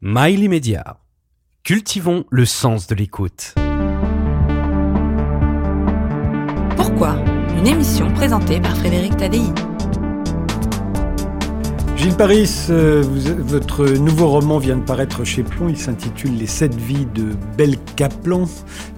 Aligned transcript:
Mail 0.00 0.44
immédiat. 0.44 0.98
Cultivons 1.64 2.24
le 2.30 2.44
sens 2.44 2.86
de 2.86 2.94
l'écoute. 2.94 3.54
Pourquoi 6.76 7.16
Une 7.58 7.66
émission 7.66 8.08
présentée 8.14 8.60
par 8.60 8.76
Frédéric 8.76 9.16
Tadei? 9.16 9.42
Gilles 11.96 12.16
Paris, 12.16 12.48
euh, 12.70 13.02
vous- 13.02 13.42
votre 13.44 13.84
nouveau 13.88 14.28
roman 14.28 14.58
vient 14.58 14.76
de 14.76 14.84
paraître 14.84 15.24
chez 15.24 15.42
Plon. 15.42 15.68
Il 15.68 15.76
s'intitule 15.76 16.36
Les 16.38 16.46
sept 16.46 16.72
vies 16.76 17.06
de 17.06 17.34
Belle 17.56 17.76
Kaplan. 17.96 18.44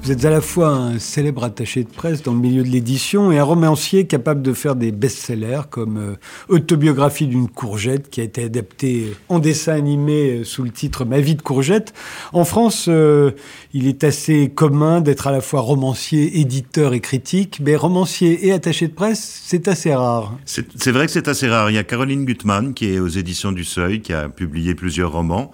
Vous 0.03 0.13
êtes 0.13 0.25
à 0.25 0.31
la 0.31 0.41
fois 0.41 0.69
un 0.69 0.99
célèbre 0.99 1.45
attaché 1.45 1.85
de 1.85 1.91
presse 1.91 2.23
dans 2.23 2.33
le 2.33 2.39
milieu 2.39 2.63
de 2.63 2.69
l'édition 2.69 3.31
et 3.33 3.39
un 3.39 3.45
romancier 3.45 4.07
capable 4.07 4.41
de 4.41 4.55
faire 4.55 4.75
des 4.75 4.93
best-sellers 4.93 5.69
comme 5.69 5.99
euh, 5.99 6.15
Autobiographie 6.49 7.27
d'une 7.27 7.49
courgette 7.49 8.09
qui 8.09 8.23
a 8.23 8.25
été 8.25 8.45
adaptée 8.45 9.13
en 9.29 9.41
dessin 9.41 9.75
animé 9.75 10.39
euh, 10.39 10.45
sous 10.45 10.63
le 10.63 10.71
titre 10.71 11.05
Ma 11.05 11.21
vie 11.21 11.35
de 11.35 11.43
courgette. 11.43 11.93
En 12.33 12.47
France, 12.47 12.87
euh, 12.89 13.33
il 13.75 13.89
est 13.89 14.03
assez 14.03 14.49
commun 14.49 15.03
d'être 15.03 15.27
à 15.27 15.33
la 15.33 15.43
fois 15.43 15.61
romancier, 15.61 16.41
éditeur 16.41 16.95
et 16.95 17.01
critique, 17.01 17.61
mais 17.63 17.77
romancier 17.77 18.47
et 18.47 18.53
attaché 18.53 18.89
de 18.89 18.95
presse, 18.95 19.43
c'est 19.45 19.69
assez 19.69 19.95
rare. 19.95 20.35
C'est 20.47 20.93
vrai 20.93 21.05
que 21.05 21.13
c'est 21.13 21.29
assez 21.29 21.47
rare. 21.47 21.71
Il 21.71 21.75
y 21.75 21.79
a 21.79 21.85
Caroline 21.85 22.25
Gutmann 22.25 22.73
qui 22.73 22.87
est 22.87 23.01
aux 23.01 23.09
éditions 23.09 23.53
du 23.53 23.65
Seuil, 23.65 24.01
qui 24.01 24.15
a 24.15 24.31
publié 24.31 24.75
plusieurs 24.75 25.13
romans. 25.13 25.51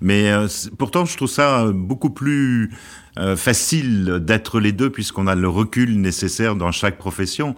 Mais 0.00 0.32
pourtant, 0.78 1.04
je 1.04 1.16
trouve 1.16 1.30
ça 1.30 1.66
beaucoup 1.72 2.10
plus 2.10 2.70
facile 3.36 4.18
d'être 4.20 4.58
les 4.58 4.72
deux 4.72 4.90
puisqu'on 4.90 5.26
a 5.26 5.34
le 5.34 5.48
recul 5.48 6.00
nécessaire 6.00 6.56
dans 6.56 6.72
chaque 6.72 6.98
profession. 6.98 7.54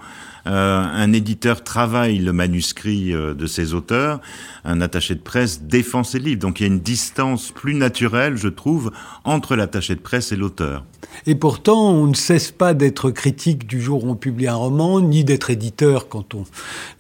Euh, 0.47 0.85
un 0.85 1.13
éditeur 1.13 1.65
travaille 1.65 2.19
le 2.19 2.33
manuscrit 2.33 3.13
euh, 3.13 3.35
de 3.35 3.47
ses 3.47 3.75
auteurs, 3.75 4.21
un 4.65 4.81
attaché 4.81 5.15
de 5.15 5.21
presse 5.21 5.63
défend 5.63 6.05
ses 6.05 6.19
livres. 6.19 6.41
Donc 6.41 6.61
il 6.61 6.63
y 6.65 6.67
a 6.67 6.73
une 6.73 6.81
distance 6.81 7.51
plus 7.51 7.75
naturelle, 7.75 8.37
je 8.37 8.49
trouve, 8.49 8.93
entre 9.25 9.57
l'attaché 9.57 9.95
de 9.95 10.01
presse 10.01 10.33
et 10.33 10.37
l'auteur. 10.37 10.85
Et 11.27 11.35
pourtant, 11.35 11.91
on 11.91 12.07
ne 12.07 12.15
cesse 12.15 12.51
pas 12.51 12.75
d'être 12.75 13.11
critique 13.11 13.67
du 13.67 13.81
jour 13.81 14.05
où 14.05 14.11
on 14.11 14.15
publie 14.15 14.49
un 14.49 14.55
roman, 14.55 15.01
ni 15.01 15.25
d'être 15.25 15.51
éditeur 15.51 16.09
quand 16.09 16.35
on 16.35 16.45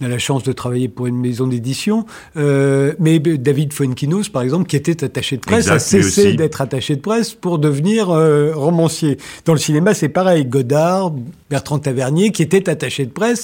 a 0.05 0.09
la 0.09 0.19
chance 0.19 0.43
de 0.43 0.53
travailler 0.53 0.89
pour 0.89 1.07
une 1.07 1.19
maison 1.19 1.47
d'édition. 1.47 2.07
Euh, 2.37 2.95
mais 2.99 3.19
David 3.19 3.73
Fuenkinos, 3.73 4.29
par 4.29 4.43
exemple, 4.43 4.67
qui 4.67 4.77
était 4.77 5.05
attaché 5.05 5.37
de 5.37 5.43
presse, 5.43 5.69
a 5.69 5.75
Exact, 5.75 6.03
cessé 6.03 6.33
d'être 6.35 6.61
attaché 6.61 6.97
de 6.97 7.01
presse 7.01 7.35
pour 7.35 7.59
devenir 7.59 8.11
euh, 8.11 8.53
romancier. 8.55 9.19
Dans 9.45 9.53
le 9.53 9.59
cinéma, 9.59 9.95
c'est 9.95 10.09
pareil. 10.09 10.45
Godard, 10.47 11.13
Bertrand 11.51 11.79
Tavernier, 11.79 12.33
qui 12.33 12.43
étaient 12.43 12.69
attachés 12.69 13.07
de 13.07 13.11
presse, 13.11 13.36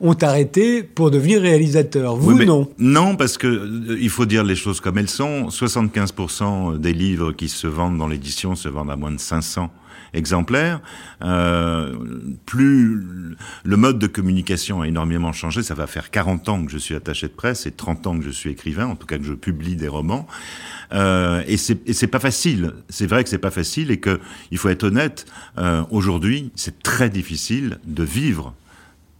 ont 0.00 0.14
arrêté 0.14 0.82
pour 0.82 1.10
devenir 1.10 1.40
réalisateurs. 1.42 2.16
Vous, 2.16 2.32
Oui, 2.32 2.46
non 2.46 2.68
Non, 2.78 3.16
parce 3.16 3.38
que 3.38 3.46
euh, 3.46 3.96
il 4.00 4.10
faut 4.10 4.26
dire 4.26 4.44
les 4.44 4.56
choses 4.56 4.80
comme 4.80 4.98
elles 4.98 5.10
sont. 5.10 5.48
75% 5.48 6.78
des 6.78 6.92
livres 6.92 7.32
qui 7.32 7.48
se 7.48 7.66
vendent 7.66 7.98
dans 7.98 8.08
l'édition 8.08 8.54
se 8.54 8.68
vendent 8.68 8.90
à 8.90 8.96
moins 8.96 9.12
de 9.12 9.18
500 9.20 9.70
exemplaires. 10.14 10.80
Euh, 11.22 11.94
plus 12.46 13.02
le 13.64 13.76
mode 13.76 13.98
de 13.98 14.06
communication 14.06 14.80
a 14.80 14.88
énormément 14.88 15.32
changé, 15.32 15.62
ça 15.62 15.74
va 15.74 15.86
faire 15.86 16.10
40 16.10 16.48
ans 16.48 16.64
que 16.64 16.70
je 16.72 16.78
suis 16.78 16.94
attaché 16.94 17.28
de 17.28 17.32
presse 17.32 17.66
et 17.66 17.72
30 17.72 18.06
ans 18.06 18.18
que 18.18 18.24
je 18.24 18.30
suis 18.30 18.50
écrivain, 18.50 18.86
en 18.86 18.96
tout 18.96 19.06
cas 19.06 19.18
que 19.18 19.24
je 19.24 19.34
publie 19.34 19.76
des 19.76 19.88
romans. 19.88 20.26
Euh, 20.94 21.42
et 21.46 21.58
c'est 21.58 21.86
et 21.86 21.92
c'est 21.92 22.06
pas 22.06 22.20
facile. 22.20 22.72
C'est 22.88 23.06
vrai 23.06 23.22
que 23.22 23.28
c'est 23.28 23.36
pas 23.38 23.50
facile 23.50 23.90
et 23.90 23.98
que 23.98 24.18
il 24.50 24.56
faut 24.58 24.70
être 24.70 24.84
honnête. 24.84 25.26
euh, 25.58 25.82
Aujourd'hui, 25.90 26.50
c'est 26.54 26.82
très 26.82 27.10
difficile 27.10 27.78
de 27.86 28.02
vivre 28.02 28.54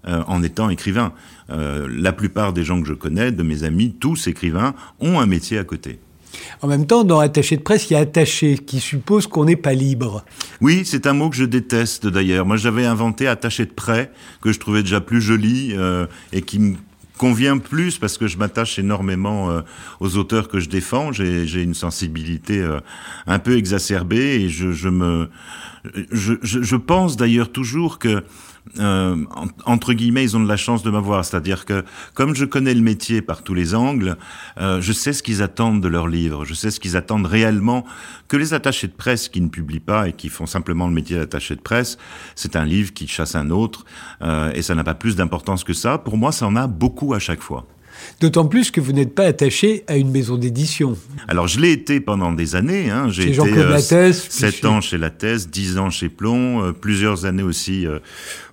euh, 0.07 0.23
en 0.27 0.43
étant 0.43 0.71
écrivain. 0.71 1.13
Euh, 1.51 1.89
la 1.91 2.13
plupart 2.13 2.53
des 2.53 2.65
gens 2.65 2.81
que 2.81 2.89
je 2.89 2.95
connais, 2.95 3.33
de 3.33 3.43
mes 3.43 3.65
amis, 3.65 3.95
tous 3.99 4.27
écrivains, 4.27 4.75
ont 5.01 5.19
un 5.19 5.27
métier 5.27 5.59
à 5.59 5.65
côté. 5.65 5.99
En 6.63 6.69
même 6.69 6.87
temps, 6.87 7.05
dans 7.05 7.21
attaché 7.21 7.57
de 7.57 7.63
presse, 7.63 7.91
il 7.91 7.95
y 7.95 7.97
a 7.97 8.01
attaché, 8.01 8.59
qui 8.59 8.81
suppose 8.81 9.27
qu'on 9.27 9.45
n'est 9.45 9.57
pas 9.57 9.75
libre. 9.75 10.25
Oui, 10.61 10.83
c'est 10.85 11.07
un 11.07 11.13
mot 11.13 11.31
que 11.31 11.37
je 11.37 11.45
déteste 11.45 12.07
d'ailleurs. 12.07 12.47
Moi, 12.47 12.57
j'avais 12.57 12.87
inventé 12.87 13.27
attaché 13.27 13.65
de 13.65 13.71
près, 13.71 14.13
que 14.41 14.53
je 14.53 14.59
trouvais 14.59 14.83
déjà 14.83 15.01
plus 15.01 15.21
joli 15.21 15.73
euh, 15.77 16.07
et 16.33 16.43
qui 16.43 16.59
me 16.59 16.77
convient 17.17 17.59
plus 17.59 17.99
parce 17.99 18.17
que 18.17 18.27
je 18.27 18.39
m'attache 18.39 18.79
énormément 18.79 19.51
euh, 19.51 19.61
aux 20.01 20.17
auteurs 20.17 20.49
que 20.49 20.61
je 20.61 20.69
défends. 20.69 21.13
J'ai 21.13 21.63
une 21.63 21.75
sensibilité 21.75 22.61
euh, 22.61 22.81
un 23.27 23.39
peu 23.39 23.57
exacerbée 23.57 24.43
et 24.43 24.49
je, 24.49 24.73
je 24.73 24.89
me, 24.89 25.29
je, 26.13 26.35
je, 26.43 26.63
je 26.63 26.77
pense 26.77 27.17
d'ailleurs 27.17 27.51
toujours 27.51 27.99
que 27.99 28.23
euh, 28.79 29.17
en- 29.35 29.47
entre 29.73 29.93
guillemets, 29.93 30.25
ils 30.25 30.37
ont 30.37 30.41
de 30.43 30.49
la 30.49 30.57
chance 30.57 30.83
de 30.83 30.91
m'avoir. 30.91 31.25
C'est-à-dire 31.25 31.65
que, 31.65 31.85
comme 32.15 32.35
je 32.35 32.45
connais 32.45 32.75
le 32.75 32.83
métier 32.83 33.23
par 33.23 33.43
tous 33.43 33.55
les 33.55 33.75
angles, 33.75 34.17
euh, 34.61 34.81
je 34.81 34.93
sais 34.93 35.13
ce 35.13 35.23
qu'ils 35.23 35.43
attendent 35.43 35.81
de 35.83 35.89
leurs 35.89 36.09
livres. 36.09 36.45
Je 36.45 36.55
sais 36.55 36.71
ce 36.71 36.81
qu'ils 36.81 36.97
attendent 36.97 37.27
réellement. 37.27 37.85
Que 38.29 38.37
les 38.37 38.53
attachés 38.55 38.87
de 38.89 38.93
presse 38.93 39.29
qui 39.29 39.41
ne 39.41 39.49
publient 39.49 39.81
pas 39.81 40.09
et 40.09 40.13
qui 40.13 40.29
font 40.29 40.47
simplement 40.47 40.87
le 40.87 40.93
métier 40.95 41.17
d'attaché 41.17 41.57
de 41.57 41.61
presse, 41.61 41.97
c'est 42.35 42.57
un 42.57 42.65
livre 42.65 42.93
qui 42.93 43.07
chasse 43.09 43.35
un 43.37 43.51
autre, 43.51 43.85
euh, 44.23 44.53
et 44.55 44.63
ça 44.63 44.75
n'a 44.75 44.85
pas 44.85 44.95
plus 44.95 45.17
d'importance 45.17 45.65
que 45.65 45.73
ça. 45.73 45.99
Pour 45.99 46.17
moi, 46.19 46.31
ça 46.33 46.47
en 46.47 46.57
a 46.57 46.67
beaucoup 46.67 47.15
à 47.15 47.19
chaque 47.19 47.41
fois. 47.43 47.67
D'autant 48.21 48.47
plus 48.47 48.71
que 48.71 48.81
vous 48.81 48.93
n'êtes 48.93 49.15
pas 49.15 49.25
attaché 49.25 49.85
à 49.87 49.97
une 49.97 50.11
maison 50.11 50.37
d'édition. 50.37 50.97
Alors, 51.29 51.47
je 51.49 51.61
l'ai 51.61 51.73
été 51.73 52.01
pendant 52.01 52.33
des 52.33 52.57
années. 52.57 52.91
Hein. 52.91 53.09
J'ai 53.11 53.25
été 53.25 53.35
Jean-Claude 53.35 53.71
Lattès, 53.71 54.21
puis 54.21 54.33
7 54.33 54.55
chez- 54.55 54.67
ans 54.67 54.81
chez 54.81 54.99
Lattès, 54.99 55.49
10 55.49 55.79
ans 55.79 55.91
chez 55.91 56.09
Plomb, 56.09 56.63
euh, 56.63 56.73
plusieurs 56.73 57.27
années 57.27 57.43
aussi 57.43 57.87
euh, 57.87 57.99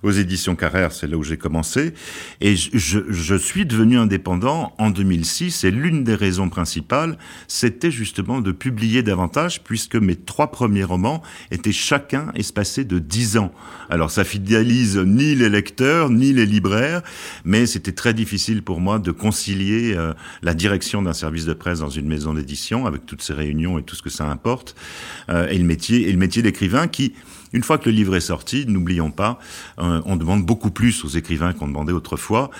aux 0.02 0.12
éditions 0.12 0.56
Carrère, 0.56 0.92
c'est 0.92 1.06
là 1.06 1.16
où 1.16 1.24
j'ai 1.24 1.36
commencé. 1.36 1.92
Et 2.40 2.54
je, 2.56 3.36
suis 3.36 3.66
devenu 3.66 3.98
indépendant 3.98 4.74
en 4.78 4.90
2006 4.90 5.64
et 5.64 5.70
l'une 5.70 6.04
des 6.04 6.14
raisons 6.14 6.48
principales, 6.48 7.18
c'était 7.48 7.90
justement 7.90 8.40
de 8.40 8.52
publier 8.52 9.02
davantage 9.02 9.62
puisque 9.62 9.96
mes 9.96 10.16
trois 10.16 10.50
premiers 10.50 10.84
romans 10.84 11.22
étaient 11.50 11.72
chacun 11.72 12.32
espacés 12.34 12.84
de 12.84 12.98
10 12.98 13.36
ans. 13.38 13.52
Alors, 13.90 14.10
ça 14.10 14.24
fidélise 14.24 14.96
ni 14.96 15.34
les 15.34 15.48
lecteurs, 15.48 16.10
ni 16.10 16.32
les 16.32 16.46
libraires, 16.46 17.02
mais 17.44 17.66
c'était 17.66 17.92
très 17.92 18.14
difficile 18.14 18.62
pour 18.62 18.80
moi 18.80 18.98
de 18.98 19.10
concilier 19.36 19.94
euh, 19.94 20.14
la 20.40 20.54
direction 20.54 21.02
d'un 21.02 21.12
service 21.12 21.44
de 21.44 21.52
presse 21.52 21.80
dans 21.80 21.90
une 21.90 22.06
maison 22.06 22.32
d'édition 22.32 22.86
avec 22.86 23.04
toutes 23.04 23.20
ces 23.20 23.34
réunions 23.34 23.78
et 23.78 23.82
tout 23.82 23.94
ce 23.94 24.00
que 24.02 24.08
ça 24.08 24.24
importe 24.30 24.74
euh, 25.28 25.46
et 25.48 25.58
le 25.58 25.64
métier 25.64 26.42
d'écrivain 26.42 26.88
qui 26.88 27.12
une 27.52 27.62
fois 27.62 27.78
que 27.78 27.88
le 27.88 27.94
livre 27.94 28.16
est 28.16 28.20
sorti, 28.20 28.66
n'oublions 28.66 29.10
pas, 29.10 29.38
euh, 29.78 30.00
on 30.04 30.16
demande 30.16 30.44
beaucoup 30.44 30.70
plus 30.70 31.04
aux 31.04 31.08
écrivains 31.08 31.52
qu'on 31.52 31.68
demandait 31.68 31.92
autrefois, 31.92 32.50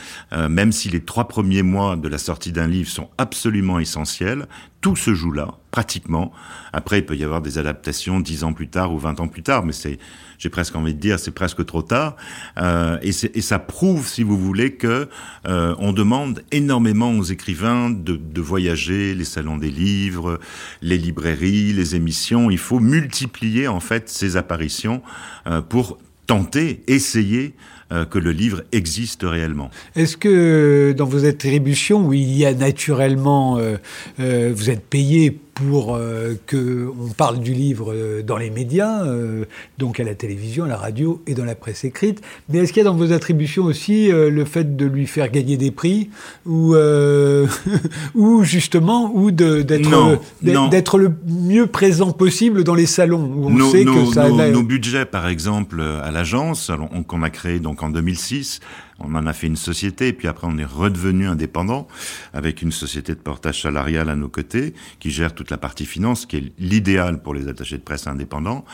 même 0.49 0.71
si 0.71 0.89
les 0.89 1.01
trois 1.01 1.27
premiers 1.29 1.63
mois 1.63 1.97
de 1.97 2.09
la 2.09 2.19
sortie 2.19 2.53
d'un 2.53 2.69
livre 2.69 2.89
sont 2.89 3.11
absolument 3.19 3.81
essentiels, 3.81 4.47
tout 4.81 4.97
se 4.97 5.15
joue 5.15 5.33
là, 5.33 5.55
pratiquement. 5.71 6.33
Après, 6.73 6.99
il 7.01 7.07
peut 7.07 7.17
y 7.17 7.25
avoir 7.25 7.41
des 7.41 7.59
adaptations 7.59 8.21
dix 8.21 8.45
ans 8.45 8.53
plus 8.53 8.69
tard 8.69 8.93
ou 8.93 8.99
vingt 8.99 9.19
ans 9.21 9.27
plus 9.27 9.43
tard, 9.43 9.65
mais 9.65 9.73
c'est, 9.73 9.99
j'ai 10.39 10.49
presque 10.49 10.77
envie 10.77 10.95
de 10.95 11.01
dire, 11.01 11.19
c'est 11.19 11.33
presque 11.33 11.65
trop 11.65 11.83
tard. 11.83 12.17
Euh, 12.59 12.99
et, 13.03 13.11
et 13.35 13.41
ça 13.41 13.59
prouve, 13.59 14.07
si 14.07 14.23
vous 14.23 14.39
voulez, 14.39 14.75
que 14.75 15.09
euh, 15.47 15.75
on 15.79 15.93
demande 15.93 16.43
énormément 16.53 17.11
aux 17.13 17.25
écrivains 17.25 17.91
de, 17.91 18.17
de 18.17 18.41
voyager, 18.41 19.15
les 19.15 19.25
salons 19.25 19.57
des 19.57 19.71
livres, 19.71 20.39
les 20.83 20.99
librairies, 20.99 21.73
les 21.73 21.97
émissions. 21.97 22.51
Il 22.51 22.59
faut 22.59 22.81
multiplier 22.81 23.67
en 23.67 23.81
fait 23.81 24.09
ces 24.09 24.37
apparitions 24.37 25.03
euh, 25.47 25.63
pour 25.63 25.99
tenter, 26.27 26.83
essayer 26.87 27.55
que 27.91 28.19
le 28.19 28.33
livre 28.33 28.63
existe 28.73 29.23
réellement. 29.23 29.71
Est-ce 29.95 30.17
que 30.17 30.95
dans 30.97 31.05
vos 31.05 31.25
attributions, 31.25 32.07
où 32.07 32.13
il 32.13 32.37
y 32.37 32.45
a 32.45 32.53
naturellement, 32.55 33.59
euh, 33.59 33.77
euh, 34.21 34.53
vous 34.55 34.71
êtes 34.71 34.85
payé 34.85 35.39
pour 35.57 35.97
euh, 35.97 36.35
que 36.47 36.87
on 37.01 37.09
parle 37.13 37.41
du 37.41 37.53
livre 37.55 37.93
euh, 37.93 38.23
dans 38.23 38.37
les 38.37 38.51
médias, 38.51 39.05
euh, 39.05 39.45
donc 39.79 39.99
à 40.01 40.05
la 40.05 40.15
télévision, 40.15 40.65
à 40.65 40.69
la 40.69 40.77
radio 40.77 41.23
et 41.27 41.35
dans 41.35 41.45
la 41.47 41.55
presse 41.55 41.85
écrite, 41.85 42.21
mais 42.49 42.59
est-ce 42.59 42.73
qu'il 42.75 42.83
y 42.83 42.87
a 42.87 42.91
dans 42.91 42.95
vos 42.97 43.13
attributions 43.13 43.65
aussi 43.65 44.13
euh, 44.13 44.29
le 44.31 44.45
fait 44.45 44.77
de 44.77 44.85
lui 44.85 45.07
faire 45.07 45.31
gagner 45.31 45.57
des 45.57 45.71
prix 45.71 46.11
ou 46.45 46.75
ou 48.15 48.45
justement 48.45 49.11
ou 49.15 49.31
d'être 49.31 50.99
le 50.99 51.13
mieux 51.27 51.67
présent 51.67 52.13
possible 52.13 52.63
dans 52.65 52.75
les 52.75 52.87
salons 52.87 53.25
où 53.35 53.47
on 53.47 53.51
nos, 53.51 53.71
sait 53.71 53.85
nos- 53.85 53.95
que 54.07 54.13
ça 54.15 54.29
nos- 54.29 54.51
nos 54.51 54.63
budgets, 54.63 55.07
par 55.07 55.27
exemple, 55.29 55.81
à 55.81 56.11
l'agence, 56.11 56.71
qu'on 57.07 57.23
a 57.23 57.31
créé 57.31 57.59
donc 57.61 57.83
en 57.83 57.89
2006, 57.89 58.61
on 58.99 59.15
en 59.15 59.27
a 59.27 59.33
fait 59.33 59.47
une 59.47 59.57
société, 59.57 60.09
et 60.09 60.13
puis 60.13 60.29
après 60.29 60.47
on 60.47 60.59
est 60.59 60.65
redevenu 60.65 61.27
indépendant 61.27 61.87
avec 62.33 62.63
une 62.63 62.73
société 62.73 63.15
de 63.15 63.21
portage 63.21 63.63
salarial 63.63 64.09
à 64.09 64.17
nos 64.17 64.29
côtés 64.29 64.75
qui 65.01 65.11
gère 65.11 65.35
toute 65.35 65.51
la 65.51 65.59
partie 65.59 65.87
finance, 65.87 66.27
qui 66.27 66.37
est 66.37 66.53
l'idéal 66.59 67.23
pour 67.23 67.35
les 67.35 67.49
attachés 67.49 67.77
de 67.77 67.83
presse 67.83 68.07
indépendants. 68.07 68.65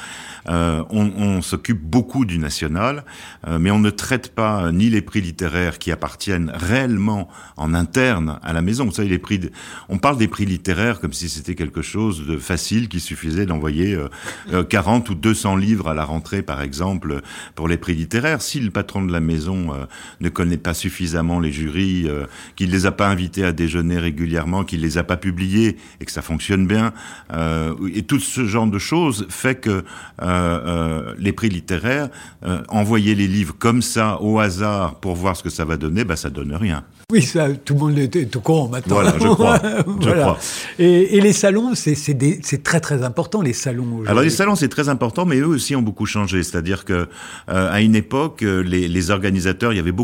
Euh, 0.48 0.82
on 0.90 1.12
on 1.16 1.42
s'occupe 1.42 1.80
beaucoup 1.80 2.24
du 2.24 2.38
national, 2.38 3.04
euh, 3.46 3.58
mais 3.58 3.70
on 3.70 3.78
ne 3.78 3.90
traite 3.90 4.34
pas 4.34 4.64
euh, 4.64 4.72
ni 4.72 4.90
les 4.90 5.02
prix 5.02 5.20
littéraires 5.20 5.78
qui 5.78 5.90
appartiennent 5.90 6.50
réellement 6.54 7.28
en 7.56 7.74
interne 7.74 8.38
à 8.42 8.52
la 8.52 8.62
maison. 8.62 8.84
Vous 8.84 8.92
savez, 8.92 9.08
les 9.08 9.18
prix, 9.18 9.40
on 9.88 9.98
parle 9.98 10.16
des 10.16 10.28
prix 10.28 10.44
littéraires 10.44 11.00
comme 11.00 11.12
si 11.12 11.28
c'était 11.28 11.54
quelque 11.54 11.82
chose 11.82 12.26
de 12.26 12.36
facile 12.36 12.88
qui 12.88 13.00
suffisait 13.00 13.46
d'envoyer 13.46 13.94
euh, 13.94 14.08
euh, 14.52 14.64
40 14.64 15.10
ou 15.10 15.14
200 15.14 15.56
livres 15.56 15.88
à 15.88 15.94
la 15.94 16.04
rentrée, 16.04 16.42
par 16.42 16.62
exemple, 16.62 17.22
pour 17.54 17.68
les 17.68 17.76
prix 17.76 17.94
littéraires. 17.94 18.42
Si 18.42 18.60
le 18.60 18.70
patron 18.70 19.02
de 19.02 19.12
la 19.12 19.20
maison 19.20 19.74
euh, 19.74 19.86
ne 20.20 20.28
connaît 20.28 20.56
pas 20.56 20.74
suffisamment 20.74 21.40
les 21.40 21.52
jurys, 21.52 22.08
qu'il 22.56 22.70
les 22.70 22.86
a 22.86 22.92
pas 22.92 23.08
invités 23.08 23.44
à 23.44 23.52
déjeuner 23.52 23.98
régulièrement, 23.98 24.64
qu'il 24.64 24.80
les 24.80 24.98
a 24.98 25.04
pas 25.04 25.16
publiés 25.16 25.76
et 26.00 26.04
que 26.04 26.12
ça 26.12 26.22
fonctionne 26.22 26.66
bien. 26.66 26.92
et 27.94 28.02
tout 28.02 28.20
ce 28.20 28.44
genre 28.46 28.66
de 28.66 28.78
choses 28.78 29.26
fait 29.28 29.56
que 29.56 29.84
les 31.18 31.32
prix 31.32 31.48
littéraires, 31.48 32.08
envoyer 32.68 33.14
les 33.14 33.28
livres 33.28 33.54
comme 33.58 33.82
ça 33.82 34.20
au 34.20 34.38
hasard 34.38 34.96
pour 34.96 35.14
voir 35.14 35.36
ce 35.36 35.42
que 35.42 35.50
ça 35.50 35.64
va 35.64 35.76
donner, 35.76 36.04
bah 36.04 36.16
ça 36.16 36.30
donne 36.30 36.54
rien. 36.54 36.84
Oui, 37.12 37.20
ça, 37.20 37.48
tout 37.52 37.74
le 37.74 37.80
monde 37.80 37.98
est, 37.98 38.36
au 38.36 38.40
courant 38.40 38.68
maintenant. 38.68 38.94
Voilà, 38.94 39.14
je 39.20 39.28
crois. 39.28 39.60
Je 40.00 40.10
crois. 40.10 40.38
Et, 40.78 41.20
les 41.20 41.32
salons, 41.34 41.74
c'est 41.74 42.62
très 42.62 42.80
très 42.80 43.02
important, 43.02 43.42
les 43.42 43.52
salons. 43.52 44.02
Alors 44.06 44.22
les 44.22 44.30
salons, 44.30 44.54
c'est 44.54 44.68
très 44.68 44.88
important, 44.88 45.26
mais 45.26 45.36
eux 45.36 45.46
aussi 45.46 45.76
ont 45.76 45.82
beaucoup 45.82 46.06
changé. 46.06 46.42
C'est-à-dire 46.42 46.86
que 46.86 47.08
euh, 47.50 47.72
à 47.72 47.82
une 47.82 47.94
époque, 47.94 48.42
euh, 48.42 48.62
les, 48.62 48.88
les, 48.88 49.10
organisateurs, 49.10 49.72
il 49.72 49.76
y 49.76 49.78
avait 49.78 49.92
beaucoup, 49.92 50.01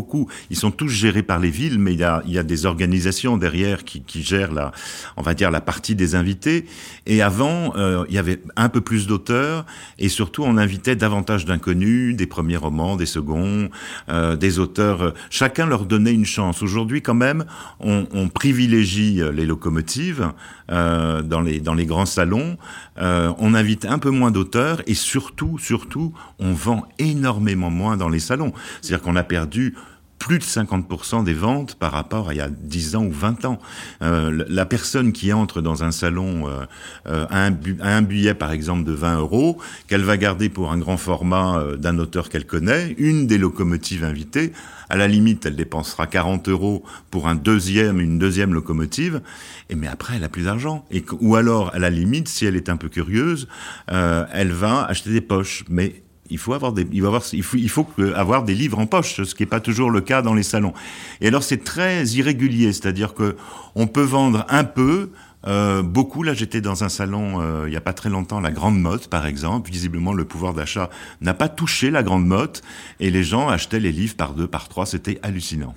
ils 0.49 0.55
sont 0.55 0.71
tous 0.71 0.87
gérés 0.87 1.23
par 1.23 1.39
les 1.39 1.49
villes, 1.49 1.79
mais 1.79 1.93
il 1.93 1.99
y 1.99 2.03
a, 2.37 2.43
des 2.43 2.65
organisations 2.65 3.37
derrière 3.37 3.83
qui, 3.83 4.03
gèrent 4.23 4.51
la, 4.51 4.71
on 5.17 5.21
va 5.21 5.33
dire 5.33 5.51
la 5.51 5.61
partie 5.61 5.95
des 5.95 6.15
invités. 6.15 6.65
Et 7.05 7.21
avant, 7.21 7.73
euh, 7.75 8.05
il 8.09 8.15
y 8.15 8.17
avait 8.17 8.41
un 8.55 8.69
peu 8.69 8.81
plus 8.81 9.07
d'auteurs, 9.07 9.65
et 9.97 10.09
surtout 10.09 10.43
on 10.43 10.57
invitait 10.57 10.95
davantage 10.95 11.45
d'inconnus, 11.45 12.15
des 12.15 12.27
premiers 12.27 12.57
romans, 12.57 12.95
des 12.95 13.05
seconds, 13.05 13.69
euh, 14.09 14.35
des 14.35 14.59
auteurs. 14.59 15.13
Chacun 15.29 15.65
leur 15.65 15.85
donnait 15.85 16.13
une 16.13 16.25
chance. 16.25 16.61
Aujourd'hui 16.61 17.01
quand 17.01 17.13
même, 17.13 17.45
on, 17.79 18.07
privilégie 18.29 19.21
euh, 19.21 19.31
les 19.31 19.45
locomotives 19.45 20.31
dans, 20.69 21.41
les, 21.43 21.59
dans 21.59 21.73
les 21.73 21.87
grands 21.87 22.05
salons. 22.05 22.57
On 22.97 23.53
invite 23.55 23.85
un 23.85 23.97
peu 23.97 24.11
moins 24.11 24.29
d'auteurs 24.29 24.83
et 24.85 24.93
surtout, 24.93 25.57
surtout, 25.57 26.13
on 26.37 26.53
vend 26.53 26.87
énormément 26.99 27.71
moins 27.71 27.97
dans 27.97 28.09
les 28.09 28.19
salons. 28.19 28.53
C'est-à-dire 28.81 29.03
qu'on 29.03 29.15
a 29.15 29.23
perdu 29.23 29.75
plus 30.19 30.37
de 30.37 30.43
50% 30.43 31.23
des 31.23 31.33
ventes 31.33 31.75
par 31.75 31.93
rapport 31.93 32.29
à 32.29 32.33
il 32.33 32.37
y 32.37 32.41
a 32.41 32.49
10 32.49 32.95
ans 32.95 33.05
ou 33.05 33.11
20 33.11 33.45
ans. 33.45 33.59
Euh, 34.01 34.45
la 34.47 34.65
personne 34.65 35.11
qui 35.13 35.33
entre 35.33 35.61
dans 35.61 35.83
un 35.83 35.91
salon 35.91 36.47
euh, 36.47 36.65
euh 37.07 37.25
a, 37.29 37.49
un 37.95 38.01
billet, 38.01 38.33
par 38.33 38.51
exemple, 38.51 38.83
de 38.83 38.91
20 38.91 39.19
euros, 39.19 39.57
qu'elle 39.87 40.03
va 40.03 40.17
garder 40.17 40.49
pour 40.49 40.71
un 40.71 40.77
grand 40.77 40.97
format 40.97 41.59
euh, 41.59 41.77
d'un 41.77 41.97
auteur 41.97 42.29
qu'elle 42.29 42.45
connaît, 42.45 42.95
une 42.97 43.27
des 43.27 43.37
locomotives 43.37 44.03
invitées, 44.03 44.51
à 44.89 44.97
la 44.97 45.07
limite, 45.07 45.45
elle 45.45 45.55
dépensera 45.55 46.07
40 46.07 46.49
euros 46.49 46.83
pour 47.11 47.27
un 47.27 47.35
deuxième, 47.35 48.01
une 48.01 48.17
deuxième 48.17 48.53
locomotive, 48.53 49.21
et 49.69 49.75
mais 49.75 49.87
après, 49.87 50.15
elle 50.15 50.23
a 50.23 50.29
plus 50.29 50.45
d'argent. 50.45 50.83
Ou 51.19 51.35
alors, 51.35 51.73
à 51.75 51.79
la 51.79 51.91
limite, 51.91 52.27
si 52.27 52.45
elle 52.45 52.55
est 52.55 52.69
un 52.69 52.77
peu 52.77 52.89
curieuse, 52.89 53.47
euh, 53.91 54.25
elle 54.33 54.51
va 54.51 54.83
acheter 54.85 55.11
des 55.11 55.21
poches. 55.21 55.63
Mais 55.69 56.01
il 56.29 56.37
faut 56.37 56.53
avoir 56.53 56.73
des, 56.73 56.87
il, 56.91 57.01
va 57.01 57.07
avoir, 57.07 57.23
il 57.33 57.43
faut, 57.43 57.57
il 57.57 57.69
faut 57.69 57.87
avoir 58.15 58.43
des 58.43 58.55
livres 58.55 58.79
en 58.79 58.85
poche, 58.85 59.23
ce 59.23 59.35
qui 59.35 59.43
n'est 59.43 59.47
pas 59.47 59.59
toujours 59.59 59.91
le 59.91 60.01
cas 60.01 60.21
dans 60.21 60.33
les 60.33 60.43
salons. 60.43 60.73
Et 61.21 61.27
alors 61.27 61.43
c'est 61.43 61.63
très 61.63 62.05
irrégulier, 62.05 62.71
c'est-à-dire 62.73 63.13
que 63.13 63.35
on 63.75 63.87
peut 63.87 64.03
vendre 64.03 64.45
un 64.49 64.63
peu, 64.63 65.09
euh, 65.47 65.81
beaucoup. 65.81 66.23
Là, 66.23 66.33
j'étais 66.33 66.61
dans 66.61 66.83
un 66.83 66.89
salon 66.89 67.41
euh, 67.41 67.63
il 67.67 67.73
y 67.73 67.77
a 67.77 67.81
pas 67.81 67.93
très 67.93 68.09
longtemps, 68.09 68.39
la 68.39 68.51
Grande 68.51 68.79
Motte, 68.79 69.07
par 69.07 69.25
exemple. 69.25 69.71
Visiblement, 69.71 70.13
le 70.13 70.25
pouvoir 70.25 70.53
d'achat 70.53 70.89
n'a 71.21 71.33
pas 71.33 71.49
touché 71.49 71.91
la 71.91 72.03
Grande 72.03 72.25
Motte, 72.25 72.61
et 72.99 73.09
les 73.09 73.23
gens 73.23 73.47
achetaient 73.47 73.79
les 73.79 73.91
livres 73.91 74.15
par 74.15 74.33
deux, 74.33 74.47
par 74.47 74.67
trois. 74.67 74.85
C'était 74.85 75.19
hallucinant. 75.23 75.75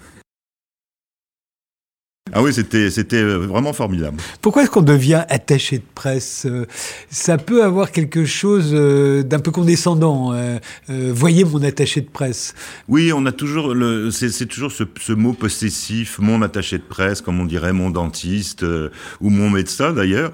Ah 2.34 2.42
oui, 2.42 2.54
c'était 2.54 2.90
c'était 2.90 3.16
euh, 3.16 3.36
vraiment 3.36 3.74
formidable. 3.74 4.16
Pourquoi 4.40 4.62
est-ce 4.62 4.70
qu'on 4.70 4.80
devient 4.80 5.24
attaché 5.28 5.78
de 5.78 5.84
presse 5.94 6.46
euh, 6.46 6.64
Ça 7.10 7.36
peut 7.36 7.62
avoir 7.62 7.92
quelque 7.92 8.24
chose 8.24 8.70
euh, 8.72 9.22
d'un 9.22 9.38
peu 9.38 9.50
condescendant. 9.50 10.34
voyez 10.88 11.44
mon 11.44 11.62
attaché 11.62 12.00
de 12.00 12.08
presse. 12.08 12.54
Oui, 12.88 13.12
on 13.12 13.26
a 13.26 13.32
toujours 13.32 13.74
le 13.74 14.10
c'est 14.10 14.46
toujours 14.46 14.72
ce, 14.72 14.84
ce, 15.00 15.12
mot 15.12 15.34
possessif, 15.34 16.18
mon 16.18 16.40
attaché 16.42 16.78
de 16.78 16.82
presse, 16.82 17.20
comme 17.20 17.38
on 17.38 17.44
dirait 17.44 17.72
mon 17.72 17.90
dentiste 17.90 18.64
ou 19.20 19.30
mon 19.30 19.50
médecin 19.50 19.92
d'ailleurs. 19.92 20.32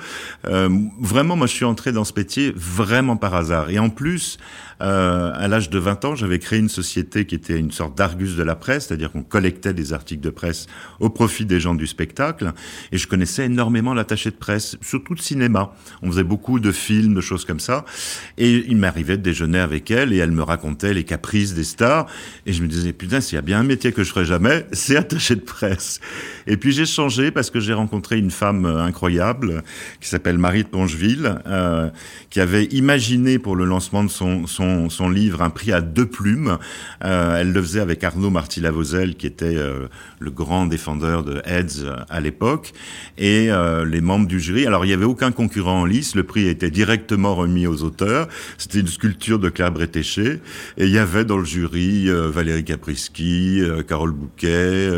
vraiment, 1.01 1.37
moi, 1.37 1.47
je 1.47 1.53
suis 1.53 1.65
entré 1.65 1.93
dans 1.93 2.05
ce 2.05 2.13
métier 2.17 2.53
vraiment 2.55 3.17
par 3.17 3.35
hasard. 3.35 3.71
Et 3.71 3.79
en 3.79 3.91
plus, 3.91 4.39
euh, 4.81 5.33
à 5.35 5.49
l'âge 5.49 5.71
de 5.71 5.79
20 5.79 6.05
ans, 6.05 6.15
j'avais 6.15 6.39
créé 6.39 6.59
une 6.59 6.69
société 6.69 7.27
qui 7.27 7.35
était 7.35 7.59
une 7.59 7.73
sorte 7.73 7.97
d'argus 7.97 8.37
de 8.37 8.43
la 8.43 8.55
presse, 8.55 8.87
c'est-à-dire 8.87 9.11
qu'on 9.11 9.23
collectait 9.23 9.75
des 9.75 9.93
articles 9.93 10.23
de 10.23 10.31
presse 10.31 10.67
au 11.01 11.11
profit 11.11 11.45
des 11.45 11.59
gens 11.59 11.75
du 11.75 11.87
spectacle. 11.89 12.53
Et 12.93 12.99
je 12.99 13.09
connaissais 13.09 13.47
énormément 13.47 13.95
l'attaché 13.95 14.31
de 14.31 14.37
presse, 14.37 14.77
surtout 14.81 15.15
de 15.15 15.21
cinéma. 15.21 15.73
On 16.03 16.11
faisait 16.11 16.25
beaucoup 16.25 16.61
de 16.61 16.73
films, 16.73 17.15
de 17.15 17.21
choses 17.21 17.45
comme 17.45 17.61
ça. 17.61 17.85
Et 18.37 18.65
il 18.69 18.77
m'arrivait 18.77 19.17
de 19.17 19.23
déjeuner 19.23 19.59
avec 19.59 19.91
elle 19.91 20.13
et 20.13 20.19
elle 20.19 20.31
me 20.31 20.43
racontait 20.43 20.95
les 20.95 21.05
caprices 21.05 21.55
des 21.55 21.65
stars. 21.65 22.07
Et 22.47 22.53
je 22.53 22.63
me 22.63 22.69
disais, 22.69 22.93
putain, 22.93 23.21
s'il 23.21 23.37
y 23.37 23.39
a 23.39 23.43
bien 23.43 23.61
un 23.61 23.65
métier 23.65 23.93
que 23.93 24.05
je 24.05 24.11
ferai 24.11 24.25
jamais, 24.25 24.67
c'est 24.73 24.97
attaché 24.97 25.35
de 25.35 25.41
presse. 25.41 26.01
Et 26.47 26.57
puis 26.57 26.73
j'ai 26.73 26.87
changé 26.87 27.31
parce 27.31 27.51
que 27.51 27.61
j'ai 27.61 27.73
rencontré 27.73 28.19
une 28.19 28.31
femme 28.31 28.65
euh, 28.65 28.83
incroyable 28.83 29.63
qui 30.01 30.09
s'appelle 30.09 30.39
Marie 30.39 30.63
de 30.63 30.69
Pongeville, 30.69 31.39
euh, 31.47 31.91
qui 32.31 32.41
avait 32.41 32.65
imaginé 32.67 33.39
pour 33.39 33.57
le 33.57 33.65
lancement 33.65 34.05
de 34.05 34.11
son, 34.11 34.47
son 34.47 34.89
son, 34.91 35.09
livre 35.09 35.43
Un 35.43 35.51
prix 35.51 35.73
à 35.73 35.81
deux 35.81 36.07
plumes. 36.07 36.59
Euh, 37.05 37.41
elle 37.41 37.53
le 37.53 37.63
faisait 37.63 37.81
avec 37.81 38.05
Arnaud 38.05 38.31
Marty-Lavozel, 38.31 39.17
qui 39.17 39.27
était 39.27 39.57
le 40.19 40.31
grand 40.31 40.67
défendeur 40.67 41.25
de 41.25 41.41
Heads 41.45 41.78
euh, 41.85 41.97
à 42.09 42.21
l'époque, 42.21 42.73
et 43.17 43.51
les 43.87 44.01
membres 44.01 44.27
du 44.27 44.41
jury. 44.41 44.67
Alors, 44.67 44.85
il 44.85 44.89
n'y 44.89 44.95
avait 44.95 45.05
aucun 45.05 45.33
concurrent 45.33 45.81
en 45.81 45.85
lice. 45.85 46.15
Le 46.15 46.23
prix 46.23 46.47
était 46.47 46.71
directement 46.71 47.35
remis 47.35 47.67
aux 47.67 47.83
auteurs. 47.83 48.29
C'était 48.59 48.81
une 48.81 48.87
sculpture 48.87 49.39
de 49.39 49.49
Claire 49.49 49.73
Bretéché. 49.73 50.41
Et 50.77 50.87
il 50.87 50.91
y 50.91 50.99
avait 50.99 51.25
dans 51.25 51.39
le 51.39 51.45
jury 51.45 52.09
Valérie 52.09 52.65
Caprisky, 52.65 53.63
Carole 53.89 54.13
Bouquet, 54.13 54.89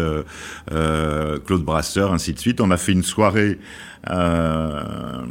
Claude 0.68 1.62
Brasseur, 1.62 2.12
ainsi 2.12 2.34
de 2.34 2.38
suite. 2.38 2.60
On 2.60 2.70
a 2.70 2.76
fait 2.76 2.92
une 2.92 3.02
soirée 3.02 3.58
euh, 4.08 4.80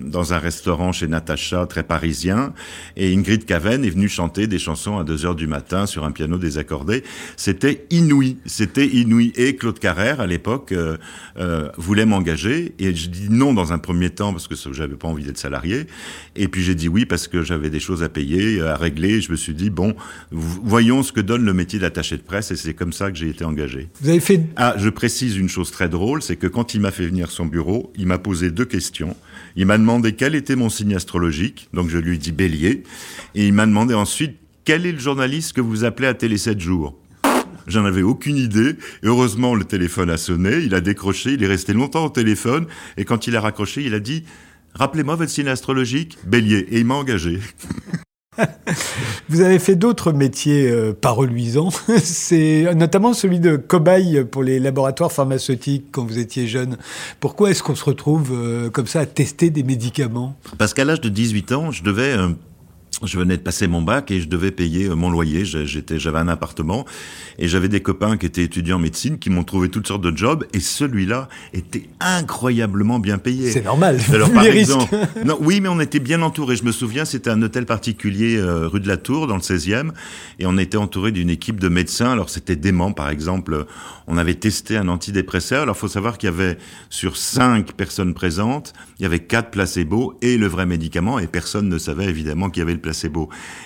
dans 0.03 0.33
un 0.33 0.37
restaurant 0.37 0.91
chez 0.91 1.07
Natacha, 1.07 1.65
très 1.65 1.83
parisien. 1.83 2.53
Et 2.95 3.13
Ingrid 3.13 3.45
Caven 3.45 3.83
est 3.83 3.89
venue 3.89 4.09
chanter 4.09 4.47
des 4.47 4.59
chansons 4.59 4.97
à 4.97 5.03
2 5.03 5.25
heures 5.25 5.35
du 5.35 5.47
matin 5.47 5.85
sur 5.85 6.05
un 6.05 6.11
piano 6.11 6.37
désaccordé. 6.37 7.03
C'était 7.35 7.85
inouï, 7.89 8.37
c'était 8.45 8.85
inouï. 8.85 9.33
Et 9.35 9.55
Claude 9.55 9.79
Carrère, 9.79 10.21
à 10.21 10.27
l'époque, 10.27 10.71
euh, 10.71 10.97
euh, 11.37 11.69
voulait 11.77 12.05
m'engager. 12.05 12.73
Et 12.79 12.93
je 12.93 13.09
dis 13.09 13.29
non 13.29 13.53
dans 13.53 13.73
un 13.73 13.79
premier 13.79 14.11
temps 14.11 14.31
parce 14.31 14.47
que 14.47 14.55
j'avais 14.71 14.95
pas 14.95 15.07
envie 15.07 15.23
d'être 15.23 15.37
salarié. 15.37 15.87
Et 16.35 16.47
puis 16.47 16.61
j'ai 16.61 16.75
dit 16.75 16.89
oui 16.89 17.05
parce 17.05 17.27
que 17.27 17.41
j'avais 17.43 17.69
des 17.69 17.79
choses 17.79 18.03
à 18.03 18.09
payer, 18.09 18.61
à 18.61 18.75
régler. 18.75 19.21
Je 19.21 19.31
me 19.31 19.37
suis 19.37 19.53
dit 19.53 19.69
bon, 19.69 19.95
voyons 20.31 21.01
ce 21.01 21.11
que 21.11 21.21
donne 21.21 21.43
le 21.43 21.53
métier 21.53 21.79
d'attaché 21.79 22.17
de 22.17 22.21
presse. 22.21 22.51
Et 22.51 22.55
c'est 22.55 22.73
comme 22.73 22.93
ça 22.93 23.11
que 23.11 23.17
j'ai 23.17 23.29
été 23.29 23.45
engagé. 23.45 23.89
Vous 24.01 24.09
avez 24.09 24.19
fait 24.19 24.41
Ah, 24.55 24.75
je 24.77 24.89
précise 24.89 25.37
une 25.37 25.49
chose 25.49 25.71
très 25.71 25.89
drôle, 25.89 26.21
c'est 26.21 26.35
que 26.35 26.47
quand 26.47 26.73
il 26.73 26.81
m'a 26.81 26.91
fait 26.91 27.07
venir 27.07 27.31
son 27.31 27.45
bureau, 27.45 27.91
il 27.97 28.05
m'a 28.05 28.17
posé 28.17 28.51
deux 28.51 28.58
questions. 28.63 29.15
Il 29.55 29.65
m'a 29.65 29.77
demandé 29.77 30.13
quel 30.13 30.35
était 30.35 30.55
mon 30.55 30.69
signe 30.69 30.95
astrologique, 30.95 31.69
donc 31.73 31.89
je 31.89 31.97
lui 31.97 32.15
ai 32.15 32.17
dit 32.17 32.31
bélier, 32.31 32.83
et 33.35 33.47
il 33.47 33.53
m'a 33.53 33.65
demandé 33.65 33.93
ensuite 33.93 34.37
quel 34.65 34.85
est 34.85 34.91
le 34.91 34.99
journaliste 34.99 35.53
que 35.53 35.61
vous 35.61 35.83
appelez 35.83 36.07
à 36.07 36.13
Télé 36.13 36.37
7 36.37 36.59
jours? 36.59 36.97
J'en 37.67 37.85
avais 37.85 38.01
aucune 38.01 38.37
idée. 38.37 38.75
Heureusement, 39.03 39.53
le 39.53 39.63
téléphone 39.63 40.09
a 40.09 40.17
sonné, 40.17 40.57
il 40.57 40.73
a 40.73 40.81
décroché, 40.81 41.33
il 41.33 41.43
est 41.43 41.47
resté 41.47 41.73
longtemps 41.73 42.05
au 42.05 42.09
téléphone, 42.09 42.65
et 42.97 43.05
quand 43.05 43.27
il 43.27 43.35
a 43.35 43.41
raccroché, 43.41 43.83
il 43.83 43.93
a 43.93 43.99
dit 43.99 44.23
Rappelez-moi 44.73 45.15
votre 45.15 45.31
signe 45.31 45.47
astrologique, 45.47 46.17
bélier, 46.25 46.67
et 46.71 46.79
il 46.79 46.85
m'a 46.85 46.95
engagé. 46.95 47.39
Vous 49.29 49.41
avez 49.41 49.59
fait 49.59 49.75
d'autres 49.75 50.11
métiers 50.11 50.69
euh, 50.69 50.93
pas 50.93 51.11
reluisants, 51.11 51.69
c'est 52.03 52.73
notamment 52.75 53.13
celui 53.13 53.39
de 53.39 53.55
cobaye 53.55 54.23
pour 54.23 54.43
les 54.43 54.59
laboratoires 54.59 55.11
pharmaceutiques 55.11 55.85
quand 55.91 56.05
vous 56.05 56.19
étiez 56.19 56.47
jeune. 56.47 56.77
Pourquoi 57.19 57.51
est-ce 57.51 57.63
qu'on 57.63 57.75
se 57.75 57.85
retrouve 57.85 58.31
euh, 58.33 58.69
comme 58.69 58.87
ça 58.87 59.01
à 59.01 59.05
tester 59.05 59.49
des 59.49 59.63
médicaments? 59.63 60.35
Parce 60.57 60.73
qu'à 60.73 60.85
l'âge 60.85 61.01
de 61.01 61.09
18 61.09 61.51
ans, 61.51 61.71
je 61.71 61.83
devais 61.83 62.17
euh, 62.17 62.29
je 63.03 63.17
venais 63.17 63.37
de 63.37 63.41
passer 63.41 63.67
mon 63.67 63.81
bac 63.81 64.11
et 64.11 64.19
je 64.19 64.27
devais 64.27 64.51
payer 64.51 64.87
euh, 64.87 64.95
mon 64.95 65.09
loyer. 65.09 65.45
J'étais, 65.45 65.99
j'avais 65.99 66.19
un 66.19 66.27
appartement 66.27 66.85
et 67.37 67.47
j'avais 67.47 67.69
des 67.69 67.81
copains 67.81 68.17
qui 68.17 68.25
étaient 68.25 68.43
étudiants 68.43 68.77
en 68.77 68.79
médecine 68.79 69.19
qui 69.19 69.29
m'ont 69.29 69.43
trouvé 69.43 69.69
toutes 69.69 69.87
sortes 69.87 70.01
de 70.01 70.15
jobs 70.15 70.45
et 70.53 70.59
celui-là 70.59 71.29
était 71.53 71.87
incroyablement 71.99 72.99
bien 72.99 73.17
payé. 73.17 73.51
C'est 73.51 73.63
normal. 73.63 73.99
Alors 74.13 74.31
par 74.31 74.45
exemple, 74.45 74.95
non, 75.25 75.37
oui, 75.39 75.61
mais 75.61 75.69
on 75.69 75.79
était 75.79 75.99
bien 75.99 76.21
entouré. 76.21 76.55
Je 76.55 76.63
me 76.63 76.71
souviens, 76.71 77.05
c'était 77.05 77.29
un 77.29 77.41
hôtel 77.41 77.65
particulier 77.65 78.37
euh, 78.37 78.67
rue 78.67 78.79
de 78.79 78.87
la 78.87 78.97
Tour 78.97 79.27
dans 79.27 79.35
le 79.35 79.41
16e 79.41 79.91
et 80.39 80.45
on 80.45 80.57
était 80.57 80.77
entouré 80.77 81.11
d'une 81.11 81.29
équipe 81.29 81.59
de 81.59 81.69
médecins. 81.69 82.11
Alors 82.11 82.29
c'était 82.29 82.55
dément, 82.55 82.91
par 82.91 83.09
exemple, 83.09 83.65
on 84.07 84.17
avait 84.17 84.35
testé 84.35 84.75
un 84.75 84.89
antidépresseur. 84.89 85.63
Alors 85.63 85.77
faut 85.77 85.87
savoir 85.87 86.17
qu'il 86.17 86.29
y 86.29 86.33
avait 86.33 86.57
sur 86.89 87.15
cinq 87.15 87.73
personnes 87.73 88.13
présentes, 88.13 88.73
il 88.99 89.03
y 89.03 89.05
avait 89.05 89.19
quatre 89.19 89.51
placebos 89.51 90.17
et 90.21 90.37
le 90.37 90.47
vrai 90.47 90.65
médicament 90.65 91.19
et 91.19 91.27
personne 91.27 91.69
ne 91.69 91.77
savait 91.77 92.05
évidemment 92.05 92.49
qu'il 92.49 92.59
y 92.59 92.63
avait 92.63 92.73
le 92.73 92.79
placebo. 92.79 92.88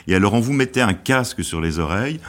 Et 0.07 0.15
alors 0.15 0.33
on 0.33 0.39
vous 0.39 0.53
mettait 0.53 0.81
un 0.81 0.93
casque 0.93 1.43
sur 1.43 1.61
les 1.61 1.79
oreilles 1.79 2.19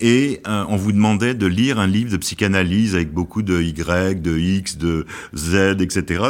et 0.00 0.40
euh, 0.46 0.64
on 0.68 0.76
vous 0.76 0.92
demandait 0.92 1.34
de 1.34 1.46
lire 1.46 1.78
un 1.78 1.86
livre 1.86 2.10
de 2.12 2.16
psychanalyse 2.16 2.94
avec 2.94 3.12
beaucoup 3.12 3.42
de 3.42 3.60
Y, 3.60 4.22
de 4.22 4.38
X, 4.38 4.78
de 4.78 5.06
Z, 5.34 5.80
etc. 5.80 6.24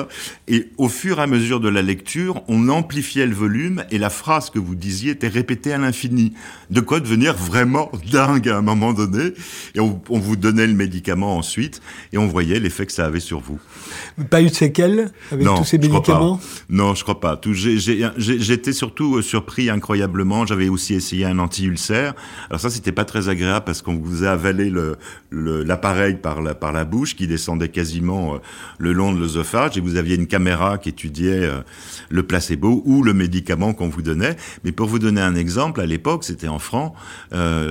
Et 0.46 0.68
au 0.78 0.88
fur 0.88 1.18
et 1.18 1.22
à 1.22 1.26
mesure 1.26 1.60
de 1.60 1.68
la 1.68 1.82
lecture, 1.82 2.42
on 2.48 2.68
amplifiait 2.68 3.26
le 3.26 3.34
volume 3.34 3.84
et 3.90 3.98
la 3.98 4.10
phrase 4.10 4.50
que 4.50 4.58
vous 4.58 4.74
disiez 4.74 5.12
était 5.12 5.28
répétée 5.28 5.72
à 5.72 5.78
l'infini. 5.78 6.32
De 6.70 6.80
quoi 6.80 7.00
devenir 7.00 7.34
vraiment 7.34 7.90
dingue 8.10 8.48
à 8.48 8.56
un 8.56 8.62
moment 8.62 8.92
donné. 8.92 9.34
Et 9.74 9.80
on, 9.80 10.00
on 10.08 10.18
vous 10.18 10.36
donnait 10.36 10.66
le 10.66 10.74
médicament 10.74 11.36
ensuite 11.36 11.82
et 12.12 12.18
on 12.18 12.26
voyait 12.26 12.60
l'effet 12.60 12.86
que 12.86 12.92
ça 12.92 13.04
avait 13.04 13.20
sur 13.20 13.40
vous. 13.40 13.58
Pas 14.30 14.40
eu 14.40 14.48
de 14.48 14.54
séquelles 14.54 15.12
avec 15.30 15.44
non, 15.44 15.58
tous 15.58 15.64
ces 15.64 15.78
médicaments? 15.78 16.40
Non, 16.70 16.94
je 16.94 17.02
crois 17.02 17.20
pas. 17.20 17.38
J'étais 18.16 18.72
surtout 18.72 19.16
euh, 19.16 19.22
surpris 19.22 19.68
incroyablement. 19.68 20.46
J'avais 20.46 20.68
aussi 20.68 20.94
essayé 20.94 21.24
un 21.26 21.38
anti-ulcère. 21.38 22.14
Alors 22.48 22.60
ça, 22.60 22.70
c'était 22.70 22.92
pas 22.92 23.04
très 23.04 23.28
agréable 23.28 23.57
parce 23.60 23.82
qu'on 23.82 23.96
vous 23.96 24.24
a 24.24 24.30
avalé 24.30 24.72
l'appareil 25.30 26.14
le, 26.14 26.18
par, 26.18 26.40
la, 26.40 26.54
par 26.54 26.72
la 26.72 26.84
bouche 26.84 27.16
qui 27.16 27.26
descendait 27.26 27.68
quasiment 27.68 28.34
euh, 28.34 28.38
le 28.78 28.92
long 28.92 29.12
de 29.12 29.20
l'œsophage 29.20 29.76
et 29.76 29.80
vous 29.80 29.96
aviez 29.96 30.16
une 30.16 30.26
caméra 30.26 30.78
qui 30.78 30.88
étudiait 30.90 31.44
euh, 31.44 31.60
le 32.08 32.22
placebo 32.22 32.82
ou 32.84 33.02
le 33.02 33.14
médicament 33.14 33.74
qu'on 33.74 33.88
vous 33.88 34.02
donnait. 34.02 34.36
Mais 34.64 34.72
pour 34.72 34.88
vous 34.88 34.98
donner 34.98 35.20
un 35.20 35.34
exemple, 35.34 35.80
à 35.80 35.86
l'époque, 35.86 36.24
c'était 36.24 36.48
en 36.48 36.58
francs, 36.58 36.94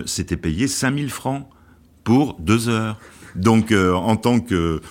c'était 0.05 0.37
payé 0.37 0.67
5000 0.67 1.09
francs 1.09 1.47
pour 2.03 2.37
deux 2.39 2.69
heures. 2.69 2.99
Donc, 3.35 3.71
en 3.71 4.15
tant 4.15 4.39
que 4.39 4.81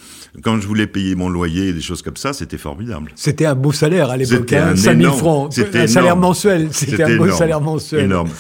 quand 0.43 0.61
je 0.61 0.67
voulais 0.67 0.87
payer 0.87 1.15
mon 1.15 1.29
loyer 1.29 1.69
et 1.69 1.73
des 1.73 1.81
choses 1.81 2.03
comme 2.03 2.17
ça, 2.17 2.33
c'était 2.33 2.59
formidable. 2.59 3.13
C'était 3.15 3.47
un 3.47 3.55
beau 3.55 3.73
salaire 3.73 4.11
à 4.11 4.17
l'époque, 4.17 4.53
hein, 4.53 4.77
5000 4.77 5.07
francs. 5.09 5.53
C'était 5.53 5.81
un 5.81 5.87
salaire 5.87 6.17
mensuel. 6.17 6.69
C'était 6.73 7.05
un 7.05 7.17
beau 7.17 7.31
salaire 7.31 7.61
mensuel. 7.61 8.05
Énorme. 8.05 8.31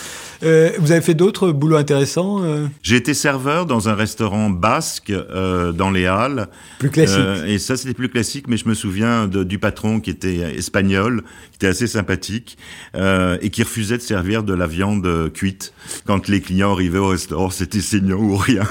Euh, 0.42 0.70
vous 0.78 0.92
avez 0.92 1.00
fait 1.00 1.14
d'autres 1.14 1.52
boulots 1.52 1.76
intéressants 1.76 2.42
euh 2.42 2.66
J'ai 2.82 2.96
été 2.96 3.14
serveur 3.14 3.66
dans 3.66 3.88
un 3.88 3.94
restaurant 3.94 4.50
basque 4.50 5.10
euh, 5.10 5.72
dans 5.72 5.90
les 5.90 6.06
Halles. 6.06 6.48
Plus 6.78 6.90
classique. 6.90 7.18
Euh, 7.18 7.46
et 7.46 7.58
ça, 7.58 7.76
c'était 7.76 7.94
plus 7.94 8.08
classique, 8.08 8.46
mais 8.48 8.56
je 8.56 8.68
me 8.68 8.74
souviens 8.74 9.26
de, 9.26 9.44
du 9.44 9.58
patron 9.58 10.00
qui 10.00 10.10
était 10.10 10.36
espagnol, 10.56 11.22
qui 11.50 11.56
était 11.56 11.68
assez 11.68 11.86
sympathique 11.86 12.58
et 12.94 13.50
qui 13.50 13.62
refusait 13.62 13.98
de 13.98 14.02
servir 14.02 14.42
de 14.42 14.54
la 14.54 14.66
viande 14.66 15.30
cuite 15.32 15.72
quand 16.06 16.28
les 16.28 16.40
clients 16.40 16.72
arrivaient 16.72 16.98
au 16.98 17.08
restaurant. 17.08 17.50
C'était 17.50 17.80
saignant 17.80 18.18
ou 18.18 18.36
rien. 18.36 18.66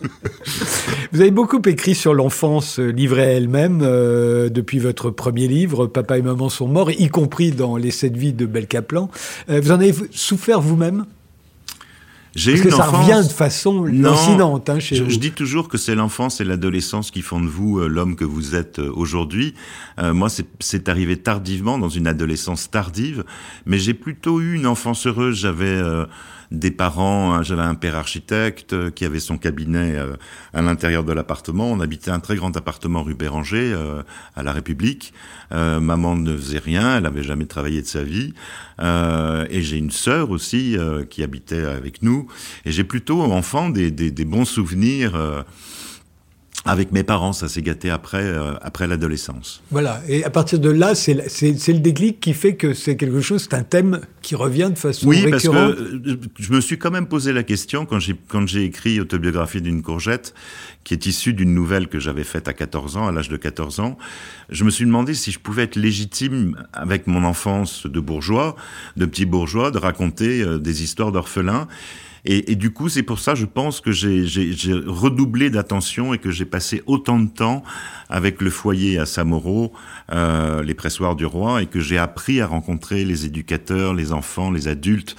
Vous 1.12 1.20
avez 1.22 1.30
beaucoup 1.30 1.60
écrit 1.66 1.94
sur 1.94 2.12
l'enfance 2.12 2.78
livrée 2.78 3.22
à 3.22 3.32
elle-même 3.32 3.80
euh, 3.82 4.50
depuis 4.50 4.78
votre 4.78 5.10
premier 5.10 5.48
livre, 5.48 5.86
Papa 5.86 6.18
et 6.18 6.22
Maman 6.22 6.48
sont 6.50 6.68
morts, 6.68 6.90
y 6.90 7.08
compris 7.08 7.50
dans 7.52 7.76
Les 7.76 7.90
sept 7.90 8.14
vies 8.16 8.34
de 8.34 8.44
Belcaplan. 8.44 9.10
Euh, 9.48 9.60
vous 9.62 9.70
en 9.70 9.76
avez 9.76 9.94
souffert 10.10 10.60
vous-même? 10.60 11.06
J'ai 12.34 12.52
Parce 12.52 12.62
une 12.64 12.70
que 12.70 12.76
ça 12.76 12.88
enfance... 12.88 13.06
revient 13.10 13.26
de 13.26 13.32
façon 13.32 13.84
lancinante 13.84 14.68
hein, 14.68 14.78
chez 14.78 14.96
je, 14.96 15.04
vous. 15.04 15.10
je 15.10 15.18
dis 15.18 15.32
toujours 15.32 15.66
que 15.68 15.78
c'est 15.78 15.94
l'enfance 15.94 16.42
et 16.42 16.44
l'adolescence 16.44 17.10
qui 17.10 17.22
font 17.22 17.40
de 17.40 17.48
vous 17.48 17.78
euh, 17.80 17.88
l'homme 17.88 18.14
que 18.14 18.26
vous 18.26 18.54
êtes 18.54 18.78
euh, 18.78 18.92
aujourd'hui. 18.94 19.54
Euh, 19.98 20.12
moi, 20.12 20.28
c'est- 20.28 20.46
c'est 20.60 20.90
arrivé 20.90 21.16
tardivement, 21.16 21.78
dans 21.78 21.88
une 21.88 22.06
adolescence 22.06 22.70
tardive, 22.70 23.24
mais 23.64 23.78
j'ai 23.78 23.94
plutôt 23.94 24.40
eu 24.42 24.54
une 24.54 24.66
enfance 24.66 25.06
heureuse. 25.06 25.36
J'avais 25.38 25.64
euh, 25.66 26.04
des 26.50 26.70
parents, 26.70 27.34
hein, 27.34 27.42
j'avais 27.42 27.62
un 27.62 27.74
père 27.74 27.96
architecte 27.96 28.72
euh, 28.72 28.90
qui 28.90 29.04
avait 29.04 29.20
son 29.20 29.36
cabinet 29.36 29.96
euh, 29.96 30.14
à 30.54 30.62
l'intérieur 30.62 31.04
de 31.04 31.12
l'appartement. 31.12 31.70
On 31.70 31.80
habitait 31.80 32.10
un 32.10 32.20
très 32.20 32.36
grand 32.36 32.56
appartement 32.56 33.02
rue 33.02 33.14
Béranger, 33.14 33.72
euh, 33.74 34.02
à 34.34 34.42
la 34.42 34.52
République. 34.52 35.12
Maman 35.50 36.14
ne 36.14 36.36
faisait 36.36 36.58
rien, 36.58 36.98
elle 36.98 37.06
avait 37.06 37.22
jamais 37.22 37.46
travaillé 37.46 37.80
de 37.80 37.86
sa 37.86 38.02
vie. 38.02 38.34
Et 38.78 39.62
j'ai 39.62 39.78
une 39.78 39.90
sœur 39.90 40.30
aussi 40.30 40.76
qui 41.08 41.22
habitait 41.22 41.64
avec 41.64 42.02
nous. 42.02 42.28
Et 42.66 42.70
j'ai 42.70 42.84
plutôt, 42.84 43.22
enfant, 43.22 43.70
des, 43.70 43.90
des, 43.90 44.24
bons 44.26 44.44
souvenirs 44.44 45.44
avec 46.68 46.92
mes 46.92 47.02
parents. 47.02 47.32
Ça 47.32 47.48
s'est 47.48 47.62
gâté 47.62 47.90
après, 47.90 48.22
euh, 48.22 48.52
après 48.60 48.86
l'adolescence. 48.86 49.62
Voilà. 49.70 50.02
Et 50.06 50.22
à 50.24 50.30
partir 50.30 50.58
de 50.58 50.68
là, 50.68 50.94
c'est 50.94 51.14
le 51.14 51.78
déclic 51.78 52.20
qui 52.20 52.34
fait 52.34 52.56
que 52.56 52.74
c'est 52.74 52.96
quelque 52.96 53.20
chose, 53.20 53.46
c'est 53.50 53.56
un 53.56 53.62
thème 53.62 54.00
qui 54.20 54.34
revient 54.34 54.70
de 54.72 54.78
façon 54.78 55.08
Oui, 55.08 55.26
parce 55.30 55.42
que 55.42 55.48
récurrente. 55.48 55.74
euh, 55.78 56.16
je 56.38 56.52
me 56.52 56.60
suis 56.60 56.78
quand 56.78 56.90
même 56.90 57.06
posé 57.06 57.32
la 57.32 57.42
question 57.42 57.86
quand 57.86 57.98
j'ai 57.98 58.14
quand 58.28 58.46
j'ai 58.46 58.64
écrit 58.64 59.00
Autobiographie 59.00 59.62
d'une 59.62 59.82
courgette, 59.82 60.34
qui 60.84 60.92
est 60.92 61.06
issue 61.06 61.32
d'une 61.32 61.54
nouvelle 61.54 61.88
que 61.88 61.98
j'avais 61.98 62.24
faite 62.24 62.48
à 62.48 62.52
14 62.52 62.98
ans, 62.98 63.06
à 63.08 63.12
l'âge 63.12 63.30
de 63.30 63.36
14 63.38 63.80
ans. 63.80 63.96
Je 64.50 64.64
me 64.64 64.70
suis 64.70 64.84
demandé 64.84 65.14
si 65.14 65.32
je 65.32 65.38
pouvais 65.38 65.62
être 65.62 65.76
légitime 65.76 66.56
avec 66.74 67.06
mon 67.06 67.24
enfance 67.24 67.86
de 67.86 68.00
bourgeois, 68.00 68.56
de 68.96 69.06
petit 69.06 69.24
bourgeois, 69.24 69.70
de 69.70 69.78
raconter 69.78 70.42
euh, 70.42 70.58
des 70.58 70.82
histoires 70.82 71.12
d'orphelins. 71.12 71.66
Et, 72.30 72.56
du 72.56 72.72
coup, 72.72 72.90
c'est 72.90 73.02
pour 73.02 73.20
ça, 73.20 73.34
je 73.34 73.46
pense 73.46 73.80
que 73.80 73.90
j'ai 73.90 74.22
redoublé 74.86 75.48
d'attention 75.48 76.12
et 76.12 76.18
que 76.18 76.30
j'ai 76.30 76.44
passé 76.44 76.82
autant 76.84 77.18
de 77.18 77.30
temps 77.30 77.62
avec 78.10 78.42
le 78.42 78.50
foyer 78.50 78.98
à 78.98 79.06
Samoro, 79.06 79.72
euh, 80.12 80.62
les 80.62 80.74
pressoirs 80.74 81.16
du 81.16 81.24
roi, 81.24 81.62
et 81.62 81.66
que 81.66 81.80
j'ai 81.80 81.96
appris 81.96 82.42
à 82.42 82.46
rencontrer 82.46 83.06
les 83.06 83.24
éducateurs, 83.24 83.94
les 83.94 84.12
enfants, 84.12 84.50
les 84.50 84.68
adultes. 84.68 85.16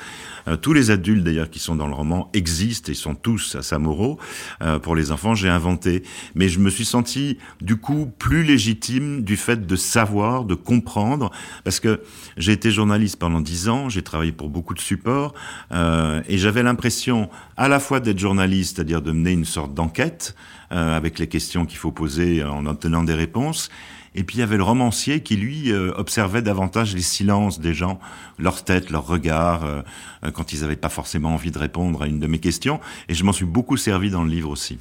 Euh, 0.49 0.57
tous 0.57 0.73
les 0.73 0.91
adultes 0.91 1.23
d'ailleurs 1.23 1.49
qui 1.49 1.59
sont 1.59 1.75
dans 1.75 1.87
le 1.87 1.93
roman 1.93 2.29
existent 2.33 2.91
et 2.91 2.95
sont 2.95 3.15
tous 3.15 3.55
à 3.55 3.61
Samoro. 3.61 4.19
Euh, 4.61 4.79
pour 4.79 4.95
les 4.95 5.11
enfants, 5.11 5.35
j'ai 5.35 5.49
inventé. 5.49 6.03
Mais 6.35 6.49
je 6.49 6.59
me 6.59 6.69
suis 6.69 6.85
senti 6.85 7.37
du 7.61 7.77
coup 7.77 8.11
plus 8.19 8.43
légitime 8.43 9.23
du 9.23 9.37
fait 9.37 9.65
de 9.65 9.75
savoir, 9.75 10.45
de 10.45 10.55
comprendre, 10.55 11.31
parce 11.63 11.79
que 11.79 12.01
j'ai 12.37 12.51
été 12.51 12.71
journaliste 12.71 13.17
pendant 13.17 13.41
dix 13.41 13.69
ans, 13.69 13.89
j'ai 13.89 14.01
travaillé 14.01 14.31
pour 14.31 14.49
beaucoup 14.49 14.73
de 14.73 14.79
supports, 14.79 15.33
euh, 15.71 16.21
et 16.27 16.37
j'avais 16.37 16.63
l'impression 16.63 17.29
à 17.57 17.67
la 17.67 17.79
fois 17.79 17.99
d'être 17.99 18.19
journaliste, 18.19 18.75
c'est-à-dire 18.75 19.01
de 19.01 19.11
mener 19.11 19.31
une 19.31 19.45
sorte 19.45 19.73
d'enquête 19.73 20.35
euh, 20.71 20.95
avec 20.95 21.19
les 21.19 21.27
questions 21.27 21.65
qu'il 21.65 21.77
faut 21.77 21.91
poser 21.91 22.43
en 22.43 22.65
obtenant 22.65 23.03
des 23.03 23.13
réponses. 23.13 23.69
Et 24.15 24.23
puis 24.23 24.37
il 24.37 24.39
y 24.39 24.43
avait 24.43 24.57
le 24.57 24.63
romancier 24.63 25.21
qui, 25.21 25.35
lui, 25.35 25.71
euh, 25.71 25.93
observait 25.95 26.41
davantage 26.41 26.95
les 26.95 27.01
silences 27.01 27.59
des 27.59 27.73
gens, 27.73 27.99
leur 28.37 28.63
tête, 28.63 28.89
leur 28.89 29.05
regard, 29.05 29.63
euh, 29.63 29.81
euh, 30.23 30.31
quand 30.31 30.53
ils 30.53 30.61
n'avaient 30.61 30.75
pas 30.75 30.89
forcément 30.89 31.33
envie 31.33 31.51
de 31.51 31.59
répondre 31.59 32.01
à 32.01 32.07
une 32.07 32.19
de 32.19 32.27
mes 32.27 32.39
questions. 32.39 32.79
Et 33.07 33.13
je 33.13 33.23
m'en 33.23 33.33
suis 33.33 33.45
beaucoup 33.45 33.77
servi 33.77 34.09
dans 34.09 34.23
le 34.23 34.29
livre 34.29 34.49
aussi. 34.49 34.79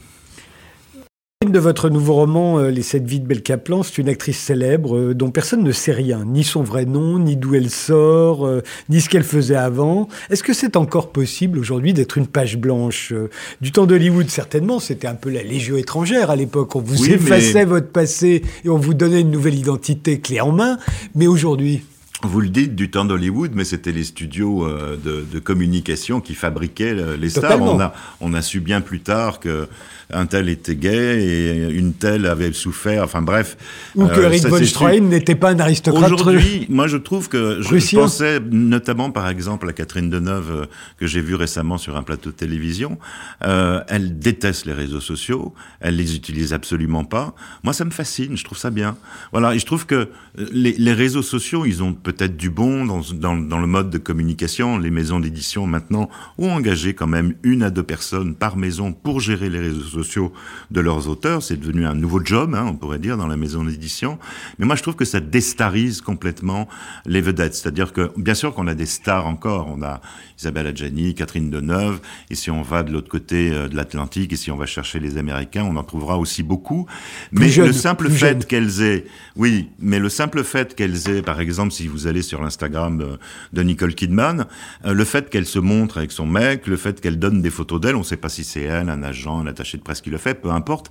De 1.49 1.59
votre 1.59 1.89
nouveau 1.91 2.15
roman, 2.15 2.59
euh, 2.59 2.71
Les 2.71 2.83
sept 2.83 3.05
vies 3.07 3.21
de 3.21 3.27
Belle 3.27 3.43
Caplan, 3.43 3.83
c'est 3.83 3.99
une 3.99 4.09
actrice 4.09 4.39
célèbre 4.39 4.97
euh, 4.97 5.15
dont 5.15 5.31
personne 5.31 5.63
ne 5.63 5.73
sait 5.73 5.93
rien, 5.93 6.25
ni 6.27 6.45
son 6.45 6.63
vrai 6.63 6.85
nom, 6.85 7.19
ni 7.19 7.37
d'où 7.37 7.55
elle 7.55 7.71
sort, 7.71 8.47
euh, 8.47 8.63
ni 8.89 9.01
ce 9.01 9.09
qu'elle 9.09 9.23
faisait 9.25 9.55
avant. 9.57 10.09
Est-ce 10.31 10.43
que 10.43 10.53
c'est 10.53 10.77
encore 10.77 11.11
possible 11.11 11.59
aujourd'hui 11.59 11.93
d'être 11.95 12.19
une 12.19 12.27
page 12.27 12.57
blanche 12.59 13.13
Du 13.61 13.73
temps 13.73 13.87
d'Hollywood, 13.87 14.29
certainement, 14.29 14.81
c'était 14.81 15.07
un 15.07 15.15
peu 15.15 15.31
la 15.31 15.43
Légion 15.43 15.77
étrangère 15.77 16.31
à 16.31 16.37
l'époque. 16.37 16.75
On 16.77 16.81
vous 16.81 17.03
Oui, 17.03 17.13
effaçait 17.13 17.55
mais- 17.55 17.65
votre 17.65 17.89
passé 17.89 18.43
et 18.65 18.69
on 18.69 18.79
vous 18.79 18.95
donnait 18.95 19.21
une 19.21 19.31
nouvelle 19.31 19.55
identité 19.55 20.21
clé 20.21 20.41
en 20.41 20.53
main. 20.53 20.79
Mais 21.15 21.27
aujourd'hui, 21.27 21.83
Vous 22.23 22.41
le 22.41 22.49
dites 22.49 22.75
du 22.75 22.91
temps 22.91 23.05
d'Hollywood, 23.05 23.53
mais 23.55 23.65
c'était 23.65 23.93
les 23.93 24.03
studios 24.03 24.67
euh, 24.67 24.97
de, 24.97 25.25
de 25.33 25.39
communication 25.39 26.21
qui 26.21 26.35
fabriquaient 26.35 26.95
euh, 26.97 27.17
les 27.17 27.31
stars. 27.31 27.43
Totalement. 27.43 27.75
On 27.77 27.81
a, 27.81 27.95
on 28.21 28.35
a 28.35 28.43
su 28.43 28.59
bien 28.59 28.81
plus 28.81 29.01
tard 29.01 29.39
que 29.39 29.69
un 30.11 30.27
tel 30.27 30.49
était 30.49 30.75
gay 30.75 31.23
et 31.23 31.71
une 31.71 31.93
telle 31.93 32.27
avait 32.27 32.53
souffert. 32.53 33.05
Enfin 33.05 33.23
bref. 33.23 33.57
ou 33.95 34.07
que 34.07 34.21
euh, 34.21 34.25
Eric 34.25 34.47
von. 34.47 34.65
Stroheim 34.65 35.09
n'était 35.09 35.35
pas 35.35 35.51
un 35.51 35.59
aristocrate. 35.59 36.11
Aujourd'hui, 36.11 36.67
moi 36.71 36.87
je 36.87 36.97
trouve 36.97 37.29
que 37.29 37.61
je, 37.61 37.95
pensais 37.95 38.41
notamment 38.41 39.11
par 39.11 39.29
exemple 39.29 39.69
à 39.69 39.73
Catherine 39.73 40.09
Deneuve 40.09 40.51
euh, 40.51 40.67
que 40.99 41.07
j'ai 41.07 41.21
vue 41.21 41.35
récemment 41.35 41.79
sur 41.79 41.97
un 41.97 42.03
plateau 42.03 42.31
de 42.31 42.35
télévision. 42.35 42.99
Elle 43.41 44.19
déteste 44.19 44.67
les 44.67 44.73
réseaux 44.73 45.01
sociaux, 45.01 45.55
elle 45.81 45.97
les 45.97 46.17
utilise 46.17 46.53
absolument 46.53 47.05
pas. 47.05 47.35
Moi 47.63 47.73
ça 47.73 47.85
me 47.85 47.91
fascine, 47.91 48.37
je 48.37 48.45
trouve 48.45 48.59
ça 48.59 48.71
bien. 48.71 48.97
Voilà, 49.33 49.55
et 49.55 49.59
je 49.59 49.67
trouve 49.67 49.87
que 49.87 50.09
les, 50.37 50.73
les 50.73 50.93
réseaux 50.93 51.23
sociaux, 51.23 51.67
ils 51.67 51.83
ont 51.83 51.93
peut-être 52.13 52.39
du 52.39 52.49
bon 52.49 52.87
dans, 52.87 53.35
le 53.61 53.67
mode 53.67 53.91
de 53.91 53.99
communication. 53.99 54.79
Les 54.79 54.91
maisons 54.91 55.21
d'édition 55.21 55.67
maintenant 55.67 56.09
ont 56.39 56.51
engagé 56.51 56.95
quand 56.95 57.07
même 57.07 57.35
une 57.43 57.63
à 57.63 57.69
deux 57.69 57.83
personnes 57.83 58.35
par 58.35 58.57
maison 58.57 58.95
pour 58.95 59.21
gérer 59.21 59.51
les 59.51 59.59
réseaux 59.59 59.83
sociaux 59.83 60.33
de 60.71 60.81
leurs 60.81 61.09
auteurs. 61.09 61.43
C'est 61.43 61.59
devenu 61.59 61.85
un 61.85 61.95
nouveau 61.95 62.25
job, 62.25 62.55
hein, 62.55 62.65
on 62.67 62.77
pourrait 62.77 62.99
dire, 62.99 63.19
dans 63.19 63.27
la 63.27 63.37
maison 63.37 63.63
d'édition. 63.63 64.19
Mais 64.59 64.65
moi, 64.65 64.75
je 64.75 64.81
trouve 64.81 64.97
que 64.97 65.05
ça 65.05 65.21
déstarise 65.21 66.01
complètement 66.01 66.67
les 67.05 67.21
vedettes. 67.21 67.55
C'est-à-dire 67.55 67.93
que, 67.93 68.11
bien 68.17 68.35
sûr 68.35 68.55
qu'on 68.55 68.69
a 68.69 68.75
des 68.75 68.87
stars 68.87 69.27
encore. 69.27 69.69
On 69.69 69.83
a 69.83 70.01
Isabelle 70.39 70.69
Adjani, 70.69 71.15
Catherine 71.15 71.51
Deneuve. 71.51 72.01
Et 72.31 72.35
si 72.35 72.51
on 72.51 72.63
va 72.63 72.83
de 72.83 72.93
l'autre 72.93 73.09
côté 73.09 73.51
euh, 73.53 73.69
de 73.69 73.77
l'Atlantique, 73.77 74.33
et 74.33 74.37
si 74.37 74.51
on 74.51 74.57
va 74.57 74.67
chercher 74.67 75.01
les 75.01 75.19
Américains, 75.19 75.65
on 75.65 75.77
en 75.77 75.85
trouvera 75.85 76.19
aussi 76.19 76.43
beaucoup. 76.43 76.87
mais 77.33 77.49
le 77.49 77.73
simple 77.73 78.09
fait 78.11 78.47
qu'elles 78.47 78.83
aient, 78.83 79.05
oui, 79.37 79.69
mais 79.79 79.99
le 79.99 80.09
simple 80.09 80.45
fait 80.45 80.75
qu'elles 80.75 81.09
aient, 81.09 81.23
par 81.23 81.41
exemple, 81.41 81.73
si 81.73 81.89
vous 81.89 82.07
allez 82.07 82.23
sur 82.23 82.41
l'Instagram 82.43 82.99
de, 82.99 83.19
de 83.53 83.63
Nicole 83.63 83.95
Kidman, 83.95 84.47
euh, 84.85 84.93
le 84.93 85.05
fait 85.05 85.29
qu'elle 85.31 85.47
se 85.47 85.59
montre 85.59 85.99
avec 85.99 86.13
son 86.13 86.27
mec, 86.27 86.67
le 86.67 86.77
fait 86.77 87.01
qu'elle 87.01 87.19
donne 87.19 87.43
des 87.43 87.51
photos 87.51 87.81
d'elle, 87.81 87.97
on 87.97 88.01
ne 88.01 88.05
sait 88.05 88.17
pas 88.17 88.29
si 88.29 88.45
c'est 88.45 88.63
elle, 88.63 88.91
un 88.91 89.03
agent, 89.03 89.41
un 89.41 89.47
attaché 89.47 89.79
de 89.79 89.83
presse 89.83 90.01
qui 90.01 90.11
le 90.11 90.19
fait, 90.19 90.35
peu 90.35 90.51
importe. 90.51 90.91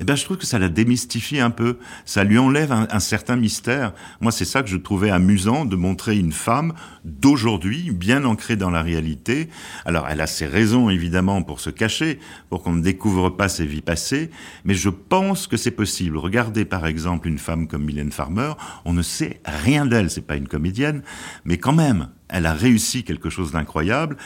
Eh 0.00 0.04
ben, 0.04 0.16
je 0.16 0.24
trouve 0.24 0.38
que 0.38 0.46
ça 0.46 0.58
la 0.58 0.68
démystifie 0.68 1.40
un 1.40 1.50
peu. 1.50 1.78
Ça 2.04 2.24
lui 2.24 2.38
enlève 2.38 2.72
un, 2.72 2.86
un 2.90 3.00
certain 3.00 3.36
mystère. 3.36 3.92
Moi, 4.20 4.32
c'est 4.32 4.44
ça 4.44 4.62
que 4.62 4.68
je 4.68 4.76
trouvais 4.76 5.10
amusant 5.10 5.64
de 5.64 5.76
montrer 5.76 6.16
une 6.16 6.32
femme 6.32 6.74
d'aujourd'hui, 7.04 7.90
bien 7.90 8.24
ancrée 8.24 8.56
dans 8.56 8.70
la 8.70 8.82
réalité. 8.82 9.48
Alors, 9.84 10.08
elle 10.08 10.20
a 10.20 10.26
ses 10.26 10.46
raisons, 10.46 10.90
évidemment, 10.90 11.42
pour 11.42 11.60
se 11.60 11.70
cacher, 11.70 12.18
pour 12.50 12.62
qu'on 12.62 12.72
ne 12.72 12.82
découvre 12.82 13.30
pas 13.30 13.48
ses 13.48 13.66
vies 13.66 13.82
passées, 13.82 14.30
mais 14.64 14.74
je 14.74 14.88
pense 14.88 15.46
que 15.46 15.56
c'est 15.56 15.70
possible. 15.70 16.16
Regardez, 16.16 16.64
par 16.64 16.86
exemple, 16.86 17.28
une 17.28 17.38
femme 17.38 17.68
comme 17.68 17.84
Mylène 17.84 18.12
Farmer, 18.12 18.52
on 18.84 18.92
ne 18.92 19.02
sait 19.02 19.40
rien 19.44 19.86
d'elle, 19.86 20.10
c'est 20.10 20.26
pas 20.26 20.36
une 20.36 20.48
comédienne, 20.48 21.02
mais 21.44 21.58
quand 21.58 21.72
même, 21.72 22.08
elle 22.28 22.46
a 22.46 22.54
réussi 22.54 23.04
quelque 23.04 23.30
chose 23.30 23.52
d'incroyable. 23.52 24.16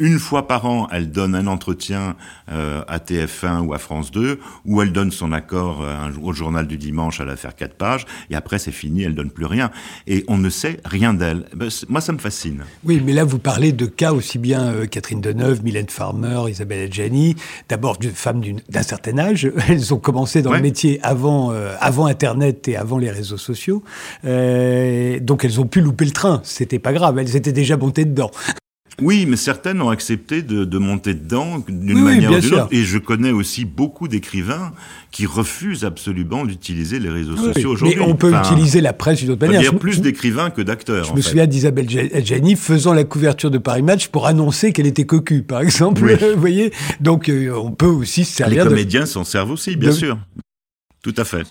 Une 0.00 0.20
fois 0.20 0.46
par 0.46 0.64
an, 0.64 0.86
elle 0.92 1.10
donne 1.10 1.34
un 1.34 1.48
entretien 1.48 2.14
euh, 2.52 2.82
à 2.86 2.98
TF1 2.98 3.66
ou 3.66 3.74
à 3.74 3.78
France 3.78 4.12
2, 4.12 4.38
où 4.64 4.80
elle 4.80 4.92
donne 4.92 5.10
son 5.10 5.32
accord 5.32 5.82
euh, 5.82 6.10
au 6.22 6.32
journal 6.32 6.68
du 6.68 6.78
dimanche 6.78 7.20
à 7.20 7.24
la 7.24 7.34
faire 7.34 7.56
quatre 7.56 7.74
pages, 7.74 8.06
et 8.30 8.36
après 8.36 8.60
c'est 8.60 8.70
fini, 8.70 9.02
elle 9.02 9.16
donne 9.16 9.30
plus 9.30 9.46
rien. 9.46 9.72
Et 10.06 10.24
on 10.28 10.38
ne 10.38 10.50
sait 10.50 10.78
rien 10.84 11.14
d'elle. 11.14 11.46
Eh 11.52 11.56
ben, 11.56 11.68
moi, 11.88 12.00
ça 12.00 12.12
me 12.12 12.18
fascine. 12.18 12.62
Oui, 12.84 13.02
mais 13.04 13.12
là, 13.12 13.24
vous 13.24 13.40
parlez 13.40 13.72
de 13.72 13.86
cas 13.86 14.12
aussi 14.12 14.38
bien 14.38 14.66
euh, 14.66 14.86
Catherine 14.86 15.20
Deneuve, 15.20 15.64
Mylène 15.64 15.88
Farmer, 15.88 16.44
Isabelle 16.48 16.84
Adjani, 16.84 17.34
d'abord 17.68 17.98
d'une 17.98 18.12
femme 18.12 18.40
d'un 18.68 18.82
certain 18.82 19.18
âge. 19.18 19.50
Elles 19.68 19.92
ont 19.92 19.98
commencé 19.98 20.42
dans 20.42 20.52
le 20.52 20.60
métier 20.60 21.00
avant, 21.02 21.52
avant 21.80 22.06
Internet 22.06 22.68
et 22.68 22.76
avant 22.76 22.98
les 22.98 23.10
réseaux 23.10 23.36
sociaux. 23.36 23.82
donc 24.22 25.44
elles 25.44 25.60
ont 25.60 25.66
pu 25.66 25.80
louper 25.80 26.04
le 26.04 26.12
train. 26.12 26.40
C'était 26.44 26.78
pas 26.78 26.92
grave, 26.92 27.18
elles 27.18 27.36
étaient 27.36 27.52
déjà 27.52 27.76
montées 27.76 28.04
dedans. 28.04 28.30
Oui, 29.00 29.26
mais 29.26 29.36
certaines 29.36 29.80
ont 29.80 29.90
accepté 29.90 30.42
de, 30.42 30.64
de 30.64 30.78
monter 30.78 31.14
dedans 31.14 31.62
d'une 31.68 32.02
manière 32.02 32.32
ou 32.32 32.40
d'une 32.40 32.54
autre. 32.54 32.68
Et 32.72 32.82
je 32.82 32.98
connais 32.98 33.30
aussi 33.30 33.64
beaucoup 33.64 34.08
d'écrivains 34.08 34.72
qui 35.12 35.24
refusent 35.24 35.84
absolument 35.84 36.44
d'utiliser 36.44 36.98
les 36.98 37.08
réseaux 37.08 37.36
sociaux 37.36 37.70
aujourd'hui. 37.70 37.96
Mais 37.98 38.04
on 38.04 38.16
peut 38.16 38.32
utiliser 38.34 38.80
la 38.80 38.92
presse 38.92 39.20
d'une 39.20 39.30
autre 39.30 39.46
manière. 39.46 39.60
Il 39.60 39.64
y 39.64 39.68
a 39.68 39.72
plus 39.72 40.00
d'écrivains 40.00 40.50
que 40.50 40.62
d'acteurs. 40.62 41.04
Je 41.04 41.12
me 41.12 41.20
souviens 41.20 41.46
d'Isabelle 41.46 41.88
Gianni 41.88 42.56
faisant 42.56 42.92
la 42.92 43.04
couverture 43.04 43.50
de 43.50 43.58
Paris 43.58 43.82
Match 43.82 44.08
pour 44.08 44.26
annoncer 44.26 44.72
qu'elle 44.72 44.86
était 44.86 45.06
cocu, 45.06 45.42
par 45.42 45.60
exemple. 45.60 46.00
Vous 46.34 46.40
voyez 46.40 46.72
Donc 47.00 47.28
euh, 47.28 47.52
on 47.54 47.70
peut 47.70 47.86
aussi 47.86 48.24
se 48.24 48.36
servir. 48.36 48.64
Les 48.64 48.70
comédiens 48.70 49.06
s'en 49.06 49.24
servent 49.24 49.52
aussi, 49.52 49.76
bien 49.76 49.92
sûr. 49.92 50.18
Tout 51.02 51.14
à 51.16 51.24
fait. 51.24 51.46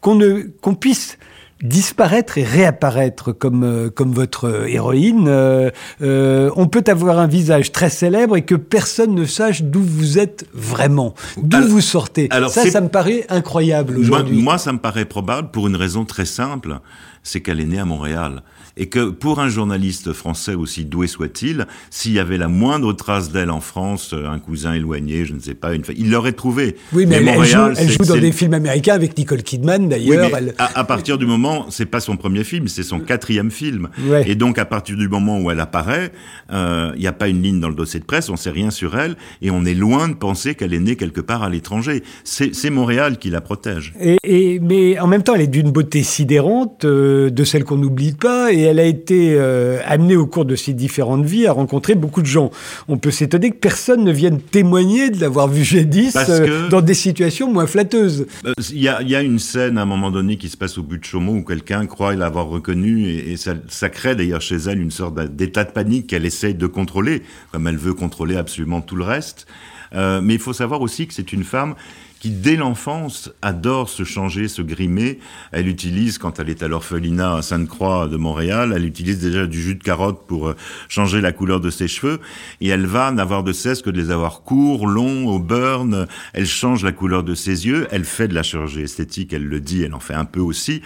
Qu'on 0.00 0.18
qu'on 0.60 0.74
puisse 0.74 1.18
disparaître 1.64 2.36
et 2.38 2.44
réapparaître 2.44 3.32
comme, 3.32 3.64
euh, 3.64 3.90
comme 3.90 4.12
votre 4.12 4.68
héroïne. 4.68 5.26
Euh, 5.28 5.70
euh, 6.02 6.50
on 6.56 6.68
peut 6.68 6.84
avoir 6.86 7.18
un 7.18 7.26
visage 7.26 7.72
très 7.72 7.88
célèbre 7.88 8.36
et 8.36 8.42
que 8.42 8.54
personne 8.54 9.14
ne 9.14 9.24
sache 9.24 9.62
d'où 9.62 9.80
vous 9.82 10.18
êtes 10.18 10.46
vraiment, 10.52 11.14
d'où 11.38 11.66
vous 11.66 11.80
sortez. 11.80 12.28
Alors 12.30 12.50
ça, 12.50 12.66
ça 12.66 12.80
me 12.80 12.88
paraît 12.88 13.24
incroyable 13.30 13.98
aujourd'hui. 13.98 14.36
Moi, 14.36 14.44
moi, 14.44 14.58
ça 14.58 14.72
me 14.72 14.78
paraît 14.78 15.06
probable 15.06 15.50
pour 15.50 15.66
une 15.66 15.76
raison 15.76 16.04
très 16.04 16.26
simple, 16.26 16.78
c'est 17.22 17.40
qu'elle 17.40 17.60
est 17.60 17.64
née 17.64 17.80
à 17.80 17.86
Montréal 17.86 18.42
et 18.76 18.86
que 18.86 19.10
pour 19.10 19.40
un 19.40 19.48
journaliste 19.48 20.12
français 20.12 20.54
aussi 20.54 20.84
doué 20.84 21.06
soit-il, 21.06 21.66
s'il 21.90 22.12
y 22.12 22.18
avait 22.18 22.38
la 22.38 22.48
moindre 22.48 22.92
trace 22.92 23.30
d'elle 23.30 23.50
en 23.50 23.60
France, 23.60 24.12
euh, 24.12 24.28
un 24.28 24.38
cousin 24.38 24.74
éloigné, 24.74 25.24
je 25.24 25.34
ne 25.34 25.40
sais 25.40 25.54
pas, 25.54 25.74
une 25.74 25.82
il 25.96 26.10
l'aurait 26.10 26.32
trouvé. 26.32 26.76
Oui, 26.92 27.06
mais, 27.06 27.16
elle, 27.16 27.44
joue, 27.44 27.58
elle 27.76 27.90
joue, 27.90 28.04
dans 28.04 28.16
des 28.16 28.32
films 28.32 28.54
américains 28.54 28.94
avec 28.94 29.16
Nicole 29.16 29.42
Kidman 29.42 29.88
d'ailleurs. 29.88 30.30
Oui, 30.32 30.50
à, 30.58 30.78
à, 30.78 30.84
partir 30.84 31.18
du 31.18 31.26
moment, 31.26 31.66
c'est 31.70 31.86
pas 31.86 32.00
son 32.00 32.16
premier 32.16 32.44
film, 32.44 32.68
c'est 32.68 32.82
son 32.82 33.00
quatrième 33.00 33.50
film. 33.50 33.88
Et 34.26 34.34
donc 34.34 34.58
à 34.58 34.64
partir 34.64 34.96
du 34.96 35.08
moment 35.08 35.40
où 35.40 35.50
elle 35.50 35.60
apparaît, 35.60 36.12
il 36.48 36.54
euh, 36.56 36.96
n'y 36.96 37.06
a 37.06 37.12
pas 37.12 37.28
une 37.28 37.42
ligne 37.42 37.60
dans 37.60 37.68
le 37.68 37.74
dossier 37.74 38.00
de 38.00 38.04
presse, 38.04 38.28
on 38.28 38.36
sait 38.36 38.50
rien 38.50 38.70
sur 38.70 38.98
elle, 38.98 39.16
et 39.42 39.50
on 39.50 39.64
est 39.64 39.74
loin 39.74 40.08
de 40.08 40.14
penser 40.14 40.54
qu'elle 40.54 40.74
est 40.74 40.80
née 40.80 40.96
quelque 40.96 41.20
part 41.20 41.42
à 41.42 41.48
l'étranger. 41.48 42.02
C'est 42.24 42.70
Montréal 42.70 43.18
qui 43.18 43.30
la 43.30 43.40
protège. 43.40 43.94
Et, 44.00 44.16
et, 44.24 44.58
mais 44.60 44.98
en 44.98 45.06
même 45.06 45.22
temps, 45.22 45.34
elle 45.34 45.42
est 45.42 45.46
d'une 45.46 45.70
beauté 45.70 46.02
sidérante, 46.02 46.84
euh, 46.84 47.30
de 47.30 47.44
celle 47.44 47.64
qu'on 47.64 47.76
n'oublie 47.76 48.12
pas, 48.12 48.52
et 48.52 48.63
elle 48.64 48.80
a 48.80 48.84
été 48.84 49.34
euh, 49.36 49.78
amenée 49.86 50.16
au 50.16 50.26
cours 50.26 50.44
de 50.44 50.56
ses 50.56 50.72
différentes 50.72 51.24
vies 51.24 51.46
à 51.46 51.52
rencontrer 51.52 51.94
beaucoup 51.94 52.22
de 52.22 52.26
gens. 52.26 52.50
On 52.88 52.98
peut 52.98 53.10
s'étonner 53.10 53.50
que 53.50 53.56
personne 53.56 54.04
ne 54.04 54.12
vienne 54.12 54.40
témoigner 54.40 55.10
de 55.10 55.20
l'avoir 55.20 55.48
vue 55.48 55.64
jadis 55.64 56.16
euh, 56.28 56.68
dans 56.68 56.80
des 56.80 56.94
situations 56.94 57.50
moins 57.50 57.66
flatteuses. 57.66 58.26
Euh, 58.46 58.52
il 58.72 58.82
y, 58.82 58.88
a, 58.88 59.22
une 59.22 59.38
scène 59.38 59.78
à 59.78 59.82
un 59.82 59.86
moment 59.86 60.10
donné 60.10 60.36
qui 60.36 60.48
se 60.48 60.56
passe 60.56 60.78
au 60.78 60.82
but 60.82 60.98
de 60.98 61.04
Chaumont 61.04 61.38
où 61.38 61.44
quelqu'un 61.44 61.86
croit 61.86 62.14
l'avoir 62.14 62.46
reconnue 62.46 63.08
et, 63.08 63.36
ça, 63.36 63.54
ça, 63.68 63.88
crée 63.88 64.14
d'ailleurs 64.14 64.40
chez 64.40 64.56
elle 64.56 64.80
une 64.80 64.90
sorte 64.90 65.18
d'état 65.34 65.64
de 65.64 65.70
panique 65.70 66.08
qu'elle 66.08 66.26
essaye 66.26 66.54
de 66.54 66.66
contrôler, 66.66 67.22
comme 67.52 67.66
elle 67.66 67.76
veut 67.76 67.94
contrôler 67.94 68.36
absolument 68.36 68.80
tout 68.80 68.96
le 68.96 69.04
reste. 69.04 69.46
mais 69.92 70.34
il 70.34 70.40
faut 70.40 70.52
savoir 70.52 70.80
aussi 70.80 71.06
que 71.06 71.14
c'est 71.14 71.32
une 71.32 71.44
femme 71.44 71.74
qui, 72.24 72.30
dès 72.30 72.56
l'enfance, 72.56 73.30
adore 73.42 73.90
se 73.90 74.02
changer, 74.02 74.48
se 74.48 74.62
grimer. 74.62 75.18
Elle 75.52 75.68
utilise, 75.68 76.16
quand 76.16 76.40
elle 76.40 76.48
est 76.48 76.62
à 76.62 76.68
l'orphelinat 76.68 77.34
à 77.34 77.42
Sainte-Croix 77.42 78.08
de 78.08 78.16
Montréal, 78.16 78.72
elle 78.74 78.86
utilise 78.86 79.18
déjà 79.18 79.46
du 79.46 79.60
jus 79.60 79.74
de 79.74 79.82
carotte 79.82 80.26
pour 80.26 80.48
euh, 80.48 80.56
changer 80.88 81.20
la 81.20 81.32
couleur 81.32 81.60
de 81.60 81.68
ses 81.68 81.86
cheveux. 81.86 82.20
Et 82.62 82.68
elle 82.68 82.86
va 82.86 83.10
n'avoir 83.10 83.44
de 83.44 83.52
cesse 83.52 83.82
que 83.82 83.90
de 83.90 84.00
les 84.00 84.10
avoir 84.10 84.40
courts, 84.40 84.86
longs, 84.86 85.26
au 85.26 85.38
burn. 85.38 86.06
Elle 86.32 86.46
change 86.46 86.82
la 86.82 86.92
couleur 86.92 87.24
de 87.24 87.34
ses 87.34 87.66
yeux. 87.66 87.86
Elle 87.90 88.06
fait 88.06 88.26
de 88.26 88.34
la 88.34 88.42
chirurgie 88.42 88.80
esthétique, 88.80 89.34
elle 89.34 89.44
le 89.44 89.60
dit, 89.60 89.82
elle 89.82 89.92
en 89.92 90.00
fait 90.00 90.14
un 90.14 90.24
peu 90.24 90.40
aussi. 90.40 90.80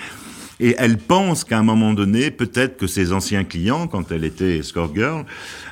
Et 0.58 0.74
elle 0.76 0.98
pense 0.98 1.44
qu'à 1.44 1.60
un 1.60 1.62
moment 1.62 1.94
donné, 1.94 2.32
peut-être 2.32 2.76
que 2.76 2.88
ses 2.88 3.12
anciens 3.12 3.44
clients, 3.44 3.86
quand 3.86 4.10
elle 4.10 4.24
était 4.24 4.58
escort 4.58 4.92
girl, 4.92 5.24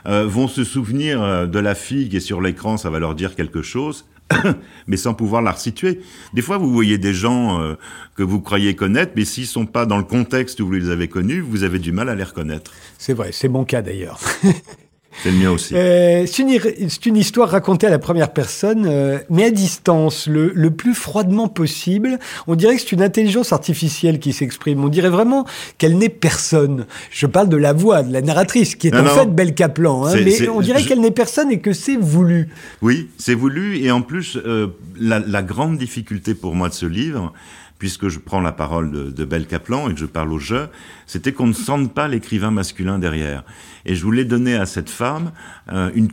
euh, 0.07 0.27
vont 0.29 0.47
se 0.47 0.63
souvenir 0.63 1.21
euh, 1.21 1.47
de 1.47 1.59
la 1.59 1.75
fille 1.75 2.09
qui 2.09 2.19
est 2.19 2.21
sur 2.21 2.41
l'écran, 2.41 2.77
ça 2.77 2.89
va 2.89 3.01
leur 3.01 3.17
dire 3.17 3.35
quelque 3.35 3.63
chose. 3.63 4.05
mais 4.87 4.97
sans 4.97 5.15
pouvoir 5.15 5.43
la 5.43 5.53
resituer. 5.53 6.01
Des 6.35 6.43
fois, 6.43 6.59
vous 6.59 6.73
voyez 6.73 6.99
des 6.99 7.15
gens 7.15 7.61
euh, 7.61 7.75
que 8.17 8.23
vous 8.23 8.41
croyez 8.41 8.75
connaître, 8.75 9.13
mais 9.17 9.25
s'ils 9.25 9.47
sont 9.47 9.67
pas 9.67 9.87
dans 9.87 9.99
le 9.99 10.05
contexte 10.05 10.61
où 10.61 10.67
vous 10.67 10.73
les 10.73 10.91
avez 10.91 11.09
connus, 11.09 11.41
vous 11.41 11.65
avez 11.65 11.79
du 11.79 11.93
mal 11.93 12.09
à 12.09 12.15
les 12.15 12.25
reconnaître. 12.25 12.73
C'est 12.99 13.15
vrai, 13.15 13.31
c'est 13.33 13.49
mon 13.49 13.65
cas 13.65 13.83
d'ailleurs. 13.83 14.21
C'est 15.23 15.31
le 15.31 15.39
mien 15.39 15.51
aussi. 15.51 15.75
Euh, 15.75 16.27
c'est 16.27 17.07
une, 17.07 17.17
histoire 17.17 17.49
racontée 17.49 17.87
à 17.87 17.91
la 17.91 17.99
première 17.99 18.33
personne, 18.33 18.87
euh, 18.87 19.19
mais 19.31 19.45
à 19.45 19.51
distance, 19.51 20.27
le, 20.27 20.53
le, 20.55 20.71
plus 20.71 20.95
froidement 20.95 21.49
possible. 21.49 22.19
On 22.47 22.55
dirait 22.55 22.77
que 22.77 22.83
c'est 22.83 22.93
une 22.93 23.03
intelligence 23.03 23.53
artificielle 23.53 24.19
qui 24.19 24.33
s'exprime. 24.33 24.85
On 24.85 24.89
dirait 24.89 25.09
vraiment 25.09 25.47
qu'elle 25.79 25.97
n'est 25.97 26.09
personne. 26.09 26.87
Je 27.11 27.27
parle 27.27 27.49
de 27.49 27.57
la 27.57 27.73
voix, 27.73 28.03
de 28.03 28.13
la 28.13 28.23
narratrice, 28.23 28.75
qui 28.75 28.89
est 28.89 28.97
en 28.97 29.05
fait 29.05 29.35
Belle 29.35 29.55
Kaplan. 29.55 30.07
Hein, 30.07 30.15
mais 30.25 30.49
on 30.49 30.61
dirait 30.61 30.83
qu'elle 30.83 31.01
n'est 31.01 31.11
personne 31.11 31.51
et 31.51 31.61
que 31.61 31.73
c'est 31.73 31.97
voulu. 31.97 32.49
Oui, 32.83 33.09
c'est 33.19 33.35
voulu. 33.35 33.79
Et 33.79 33.91
en 33.91 34.03
plus, 34.03 34.37
euh, 34.37 34.69
la, 34.99 35.19
la 35.19 35.43
grande 35.43 35.79
difficulté 35.79 36.35
pour 36.35 36.55
moi 36.55 36.69
de 36.69 36.75
ce 36.75 36.87
livre, 36.87 37.33
puisque 37.79 38.09
je 38.09 38.19
prends 38.19 38.41
la 38.41 38.53
parole 38.53 38.91
de, 38.91 39.11
de 39.11 39.25
Belle 39.25 39.47
Kaplan 39.47 39.89
et 39.89 39.95
que 39.95 40.01
je 40.01 40.07
parle 40.07 40.33
au 40.33 40.39
jeu, 40.39 40.69
c'était 41.07 41.33
qu'on 41.33 41.47
ne 41.47 41.53
sente 41.53 41.95
pas 41.95 42.09
l'écrivain 42.09 42.51
masculin 42.51 42.99
derrière. 42.99 43.45
Et 43.87 43.95
je 43.95 44.03
voulais 44.03 44.25
donner 44.25 44.57
à 44.57 44.67
cette 44.67 44.91
femme 44.91 45.31
euh, 45.73 45.91
une, 45.95 46.09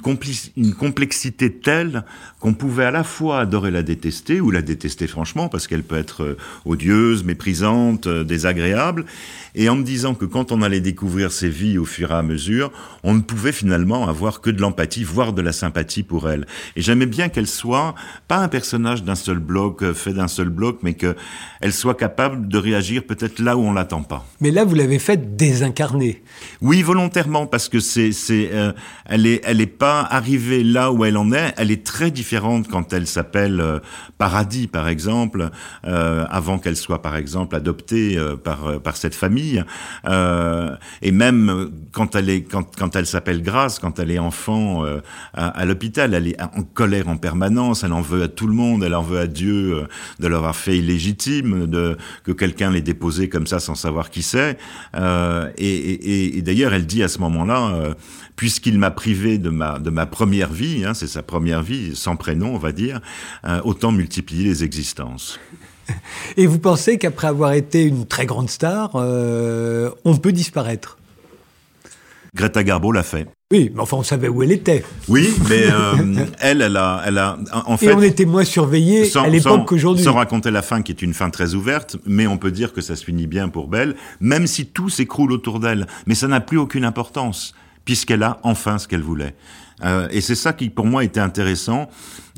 une 0.56 0.74
complexité 0.76 1.52
telle 1.52 2.04
qu'on 2.40 2.54
pouvait 2.54 2.86
à 2.86 2.92
la 2.92 3.04
fois 3.04 3.40
adorer 3.40 3.72
la 3.72 3.82
détester, 3.82 4.40
ou 4.40 4.52
la 4.52 4.62
détester 4.62 5.08
franchement, 5.08 5.50
parce 5.50 5.66
qu'elle 5.66 5.84
peut 5.84 5.98
être 5.98 6.24
euh, 6.24 6.38
odieuse, 6.66 7.24
méprisante, 7.24 8.06
euh, 8.06 8.24
désagréable, 8.24 9.06
et 9.56 9.70
en 9.70 9.76
me 9.76 9.84
disant 9.84 10.14
que 10.14 10.26
quand 10.26 10.52
on 10.52 10.62
allait 10.62 10.82
découvrir 10.82 11.32
ses 11.32 11.50
vies 11.50 11.80
au 11.80 11.86
fur 11.86 12.12
et 12.12 12.14
à 12.14 12.22
mesure, 12.22 12.72
on 13.04 13.16
ne 13.16 13.22
pouvait 13.22 13.52
finalement 13.52 14.08
avoir 14.08 14.40
que 14.40 14.52
de 14.52 14.62
l'empathie, 14.62 15.04
voire 15.04 15.34
de 15.34 15.42
la 15.42 15.52
sympathie 15.52 16.04
pour 16.04 16.30
elle. 16.30 16.46
Et 16.76 16.82
j'aimais 16.82 17.08
bien 17.08 17.30
qu'elle 17.30 17.48
soit 17.48 17.96
pas 18.28 18.38
un 18.38 18.48
personnage 18.48 19.04
d'un 19.04 19.16
seul 19.16 19.40
bloc, 19.40 19.94
fait 19.94 20.14
d'un 20.14 20.28
seul 20.28 20.50
bloc, 20.50 20.80
mais 20.84 20.94
qu'elle 20.94 21.74
soit 21.74 21.96
capable 21.96 22.48
de 22.48 22.58
réagir 22.58 23.04
peut-être 23.04 23.40
là 23.40 23.58
où 23.58 23.62
on 23.62 23.74
l'attend 23.74 24.04
pas. 24.04 24.28
Mais 24.42 24.52
là, 24.52 24.66
l'avez 24.84 25.00
fait 25.00 25.36
désincarner. 25.38 26.22
Oui, 26.62 26.82
volontairement, 26.82 27.48
parce 27.48 27.70
que 27.70 27.80
c'est, 27.80 28.12
c'est, 28.12 28.50
euh, 28.52 28.74
elle 29.06 29.26
est, 29.26 29.42
elle 29.46 29.62
est 29.62 29.66
pas 29.66 30.02
arrivée 30.02 30.64
là 30.64 30.92
où 30.92 31.06
elle 31.06 31.18
en 31.18 31.32
est. 31.32 31.54
Elle 31.58 31.72
est 31.72 31.86
très 31.86 32.12
différente 32.12 32.68
quand 32.68 32.92
elle 32.92 33.08
s'appelle 33.08 33.62
euh, 33.62 33.80
Paradis, 34.18 34.68
par 34.68 34.88
exemple, 34.88 35.50
euh, 35.86 36.26
avant 36.30 36.60
qu'elle 36.60 36.76
soit, 36.76 37.02
par 37.02 37.16
exemple, 37.16 37.56
adoptée 37.56 38.18
par 38.44 38.82
par 38.82 38.98
cette 38.98 39.16
famille. 39.16 39.64
et 41.02 41.12
même 41.12 41.72
quand 41.92 42.16
elle 42.16 42.30
est, 42.30 42.44
quand 42.44 42.76
quand 42.78 42.96
elle 42.96 43.06
s'appelle 43.06 43.42
Grâce, 43.42 43.80
quand 43.80 44.00
elle 44.00 44.12
est 44.12 44.20
enfant 44.20 44.84
à, 45.34 45.48
à 45.48 45.66
l'hôpital, 45.66 46.14
elle 46.14 46.28
est 46.28 46.42
en 46.42 46.64
colère 46.64 47.08
en 47.08 47.18
permanence. 47.18 47.84
Elle 47.84 47.94
en 47.94 48.02
veut 48.02 48.24
à 48.24 48.28
tout 48.28 48.48
le 48.48 48.54
monde. 48.54 48.84
Elle 48.84 48.96
en 48.96 49.02
veut 49.02 49.20
à 49.20 49.28
Dieu 49.28 49.88
de 50.20 50.28
l'avoir 50.28 50.56
fait 50.56 50.78
illégitime, 50.78 51.68
de 51.68 51.98
que 52.24 52.32
quelqu'un 52.32 52.72
l'ait 52.72 52.82
déposé 52.82 53.30
comme 53.30 53.48
ça 53.48 53.60
sans 53.60 53.76
savoir 53.76 54.10
qui 54.10 54.24
c'est. 54.24 54.58
Euh, 54.96 55.50
et, 55.58 56.42
d'ailleurs, 56.42 56.74
elle 56.74 56.86
dit 56.86 57.04
à 57.04 57.08
ce 57.08 57.20
moment-là, 57.20 57.74
euh, 57.74 57.94
puisqu'il 58.36 58.78
m'a 58.78 58.92
privé 58.92 59.38
de 59.38 59.50
ma, 59.50 59.80
de 59.80 59.90
ma 59.90 60.06
première 60.06 60.52
vie, 60.52 60.84
hein, 60.86 60.94
c'est 60.94 61.08
sa 61.08 61.24
première 61.24 61.64
vie, 61.64 61.96
sans 61.96 62.16
prénom, 62.16 62.54
on 62.54 62.58
va 62.58 62.72
dire, 62.72 63.02
euh, 63.46 63.62
autant 63.64 63.92
multiplier 63.92 64.46
les 64.46 64.64
existences. 64.64 65.40
Et 66.38 66.48
vous 66.48 66.60
pensez 66.60 66.98
qu'après 66.98 67.28
avoir 67.28 67.54
été 67.54 67.84
une 67.84 68.06
très 68.06 68.26
grande 68.26 68.50
star, 68.50 68.96
on 68.96 70.18
peut 70.18 70.32
disparaître? 70.32 70.98
Greta 72.36 72.64
Garbo 72.64 72.92
l'a 72.92 73.04
fait. 73.04 73.28
Oui, 73.52 73.72
mais 73.74 73.82
enfin, 73.82 73.98
on 73.98 74.04
savait 74.04 74.30
où 74.30 74.42
elle 74.42 74.52
était. 74.52 74.84
Oui, 75.08 75.32
mais 75.48 75.66
euh, 75.70 76.26
elle, 76.40 76.62
elle 76.62 76.78
a, 76.78 77.04
elle 77.06 77.18
a, 77.18 77.38
en 77.66 77.78
fait. 77.78 77.88
Et 77.88 77.94
on 77.94 78.02
était 78.02 78.26
moins 78.26 78.46
surveillés 78.46 79.16
à 79.16 79.30
l'époque 79.30 79.68
qu'aujourd'hui. 79.68 80.04
Sans 80.04 80.14
raconter 80.14 80.50
la 80.50 80.62
fin, 80.62 80.82
qui 80.82 80.92
est 80.92 81.02
une 81.02 81.14
fin 81.14 81.30
très 81.30 81.54
ouverte, 81.54 81.98
mais 82.06 82.26
on 82.26 82.38
peut 82.38 82.52
dire 82.52 82.74
que 82.74 82.82
ça 82.82 82.96
se 82.96 83.06
finit 83.06 83.28
bien 83.28 83.50
pour 83.50 83.68
Belle, 83.68 83.96
même 84.20 84.48
si 84.48 84.66
tout 84.66 84.90
s'écroule 84.90 85.32
autour 85.32 85.60
d'elle. 85.60 85.86
Mais 86.08 86.16
ça 86.16 86.28
n'a 86.28 86.40
plus 86.42 86.58
aucune 86.58 86.86
importance, 86.86 87.54
puisqu'elle 87.86 88.24
a 88.24 88.40
enfin 88.44 88.80
ce 88.80 88.88
qu'elle 88.88 89.04
voulait. 89.04 89.36
Euh, 89.82 90.08
et 90.12 90.22
c'est 90.22 90.36
ça 90.36 90.54
qui, 90.54 90.70
pour 90.70 90.86
moi, 90.86 91.04
était 91.04 91.20
intéressant. 91.20 91.90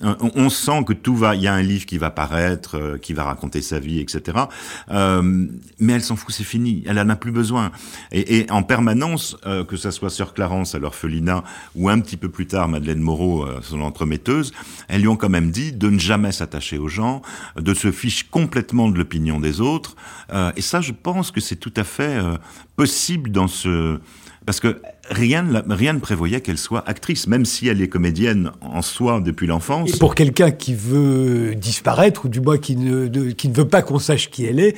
Euh, 0.03 0.13
on 0.35 0.49
sent 0.49 0.83
que 0.85 0.93
tout 0.93 1.15
va. 1.15 1.35
Il 1.35 1.41
y 1.41 1.47
a 1.47 1.53
un 1.53 1.61
livre 1.61 1.85
qui 1.85 1.97
va 1.97 2.09
paraître, 2.09 2.77
euh, 2.77 2.97
qui 2.97 3.13
va 3.13 3.23
raconter 3.23 3.61
sa 3.61 3.79
vie, 3.79 3.99
etc. 3.99 4.37
mais 4.89 5.93
elle 5.93 6.03
s'en 6.03 6.15
fout, 6.15 6.33
c'est 6.33 6.43
fini. 6.43 6.83
Elle 6.85 6.99
en 6.99 7.09
a 7.09 7.15
plus 7.15 7.31
besoin. 7.31 7.71
Et, 8.11 8.45
en 8.49 8.63
permanence, 8.63 9.37
que 9.67 9.77
ça 9.77 9.91
soit 9.91 10.09
Sœur 10.09 10.33
Clarence 10.33 10.75
à 10.75 10.79
l'orphelinat 10.79 11.43
ou 11.75 11.89
un 11.89 11.99
petit 11.99 12.17
peu 12.17 12.29
plus 12.29 12.47
tard 12.47 12.67
Madeleine 12.67 12.99
Moreau, 12.99 13.45
son 13.61 13.81
entremetteuse, 13.81 14.51
elles 14.87 15.01
lui 15.01 15.07
ont 15.07 15.15
quand 15.15 15.29
même 15.29 15.51
dit 15.51 15.71
de 15.71 15.89
ne 15.89 15.99
jamais 15.99 16.31
s'attacher 16.31 16.77
aux 16.77 16.87
gens, 16.87 17.21
de 17.57 17.73
se 17.73 17.91
fiche 17.91 18.29
complètement 18.29 18.89
de 18.89 18.97
l'opinion 18.97 19.39
des 19.39 19.61
autres. 19.61 19.95
et 20.55 20.61
ça, 20.61 20.81
je 20.81 20.91
pense 20.91 21.31
que 21.31 21.41
c'est 21.41 21.55
tout 21.55 21.73
à 21.75 21.83
fait 21.83 22.19
possible 22.75 23.31
dans 23.31 23.47
ce 23.47 23.99
parce 24.45 24.59
que 24.59 24.81
rien, 25.09 25.45
rien 25.69 25.93
ne 25.93 25.99
prévoyait 25.99 26.41
qu'elle 26.41 26.57
soit 26.57 26.87
actrice, 26.87 27.27
même 27.27 27.45
si 27.45 27.67
elle 27.67 27.81
est 27.81 27.87
comédienne 27.87 28.51
en 28.61 28.81
soi 28.81 29.21
depuis 29.21 29.47
l'enfance. 29.47 29.95
Et 29.95 29.97
pour 29.97 30.15
quelqu'un 30.15 30.51
qui 30.51 30.75
veut 30.75 31.55
disparaître, 31.55 32.25
ou 32.25 32.29
du 32.29 32.41
moins 32.41 32.57
qui 32.57 32.75
ne, 32.75 33.31
qui 33.31 33.49
ne 33.49 33.53
veut 33.53 33.67
pas 33.67 33.81
qu'on 33.81 33.99
sache 33.99 34.29
qui 34.29 34.45
elle 34.45 34.59
est, 34.59 34.75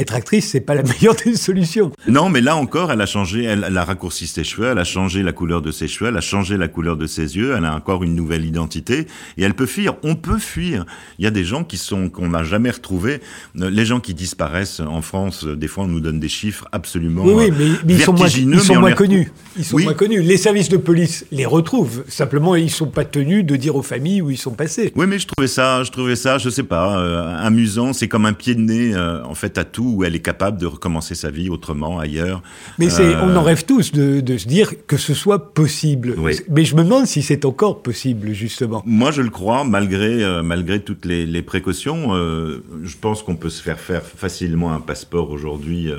être 0.00 0.14
actrice, 0.14 0.50
c'est 0.50 0.60
pas 0.60 0.74
la 0.74 0.82
meilleure 1.00 1.14
des 1.14 1.36
solutions. 1.36 1.92
Non, 2.08 2.28
mais 2.28 2.40
là 2.40 2.56
encore, 2.56 2.92
elle 2.92 3.00
a 3.00 3.06
changé, 3.06 3.44
elle, 3.44 3.76
a 3.76 3.84
raccourci 3.84 4.26
ses 4.26 4.44
cheveux, 4.44 4.68
elle 4.68 4.78
a 4.78 4.84
changé 4.84 5.22
la 5.22 5.32
couleur 5.32 5.62
de 5.62 5.70
ses 5.70 5.88
cheveux, 5.88 6.10
elle 6.10 6.16
a 6.16 6.22
changé 6.22 6.56
la 6.56 6.68
couleur 6.68 6.96
de 6.96 7.06
ses 7.06 7.36
yeux, 7.36 7.54
elle 7.56 7.64
a 7.64 7.74
encore 7.74 8.02
une 8.04 8.14
nouvelle 8.14 8.44
identité 8.44 9.06
et 9.36 9.42
elle 9.42 9.54
peut 9.54 9.66
fuir. 9.66 9.94
On 10.02 10.14
peut 10.14 10.38
fuir. 10.38 10.84
Il 11.18 11.24
y 11.24 11.28
a 11.28 11.30
des 11.30 11.44
gens 11.44 11.64
qui 11.64 11.76
sont 11.76 12.08
qu'on 12.08 12.28
n'a 12.28 12.44
jamais 12.44 12.70
retrouvés. 12.70 13.20
Les 13.54 13.84
gens 13.84 14.00
qui 14.00 14.14
disparaissent 14.14 14.80
en 14.80 15.02
France, 15.02 15.44
des 15.44 15.68
fois, 15.68 15.84
on 15.84 15.88
nous 15.88 16.00
donne 16.00 16.20
des 16.20 16.28
chiffres 16.28 16.66
absolument 16.72 17.22
oui, 17.24 17.34
oui 17.34 17.78
mais, 17.84 17.94
ils 17.94 18.02
sont 18.02 18.12
moins, 18.12 18.28
ils 18.28 18.60
sont 18.60 18.80
moins 18.80 18.92
connus. 18.92 19.32
Ils 19.56 19.64
sont 19.64 19.78
moins 19.78 19.94
connus. 19.94 20.22
Les 20.22 20.36
services 20.36 20.68
de 20.68 20.76
police 20.76 21.26
les 21.30 21.46
retrouvent. 21.46 22.04
Simplement, 22.08 22.56
ils 22.56 22.70
sont 22.70 22.86
pas 22.86 23.04
tenus 23.04 23.44
de 23.44 23.56
dire 23.56 23.76
aux 23.76 23.82
familles 23.82 24.22
où 24.22 24.30
ils 24.30 24.38
sont 24.38 24.52
passés. 24.52 24.92
Oui, 24.96 25.06
mais 25.06 25.18
je 25.18 25.26
trouvais 25.26 25.48
ça, 25.48 25.82
je 25.82 25.90
trouvais 25.90 26.16
ça, 26.16 26.38
je 26.38 26.50
sais 26.50 26.62
pas, 26.62 26.98
euh, 26.98 27.36
amusant. 27.38 27.92
C'est 27.92 28.08
comme 28.08 28.26
un 28.26 28.32
pied 28.32 28.54
de 28.54 28.60
nez, 28.60 28.94
euh, 28.94 29.24
en 29.24 29.34
fait, 29.34 29.58
à 29.58 29.64
tout 29.64 29.89
où 29.90 30.04
elle 30.04 30.14
est 30.14 30.20
capable 30.20 30.58
de 30.58 30.66
recommencer 30.66 31.14
sa 31.14 31.30
vie 31.30 31.48
autrement, 31.48 31.98
ailleurs. 31.98 32.42
Mais 32.78 32.90
c'est, 32.90 33.16
on 33.16 33.36
en 33.36 33.36
euh, 33.36 33.40
rêve 33.40 33.64
tous 33.64 33.92
de, 33.92 34.20
de, 34.20 34.38
se 34.38 34.46
dire 34.46 34.86
que 34.86 34.96
ce 34.96 35.14
soit 35.14 35.52
possible. 35.52 36.16
Mais 36.48 36.64
je 36.64 36.76
me 36.76 36.84
demande 36.84 37.06
si 37.06 37.22
c'est 37.22 37.44
encore 37.44 37.82
possible, 37.82 38.32
justement. 38.32 38.82
Moi, 38.86 39.10
je 39.10 39.22
le 39.22 39.30
crois, 39.30 39.64
malgré, 39.64 40.22
euh, 40.22 40.42
malgré 40.42 40.80
toutes 40.80 41.04
les, 41.04 41.26
les 41.26 41.42
précautions. 41.42 42.14
Euh, 42.14 42.62
je 42.82 42.96
pense 42.96 43.22
qu'on 43.22 43.36
peut 43.36 43.50
se 43.50 43.62
faire 43.62 43.78
faire 43.78 44.02
facilement 44.04 44.72
un 44.72 44.80
passeport 44.80 45.30
aujourd'hui 45.30 45.90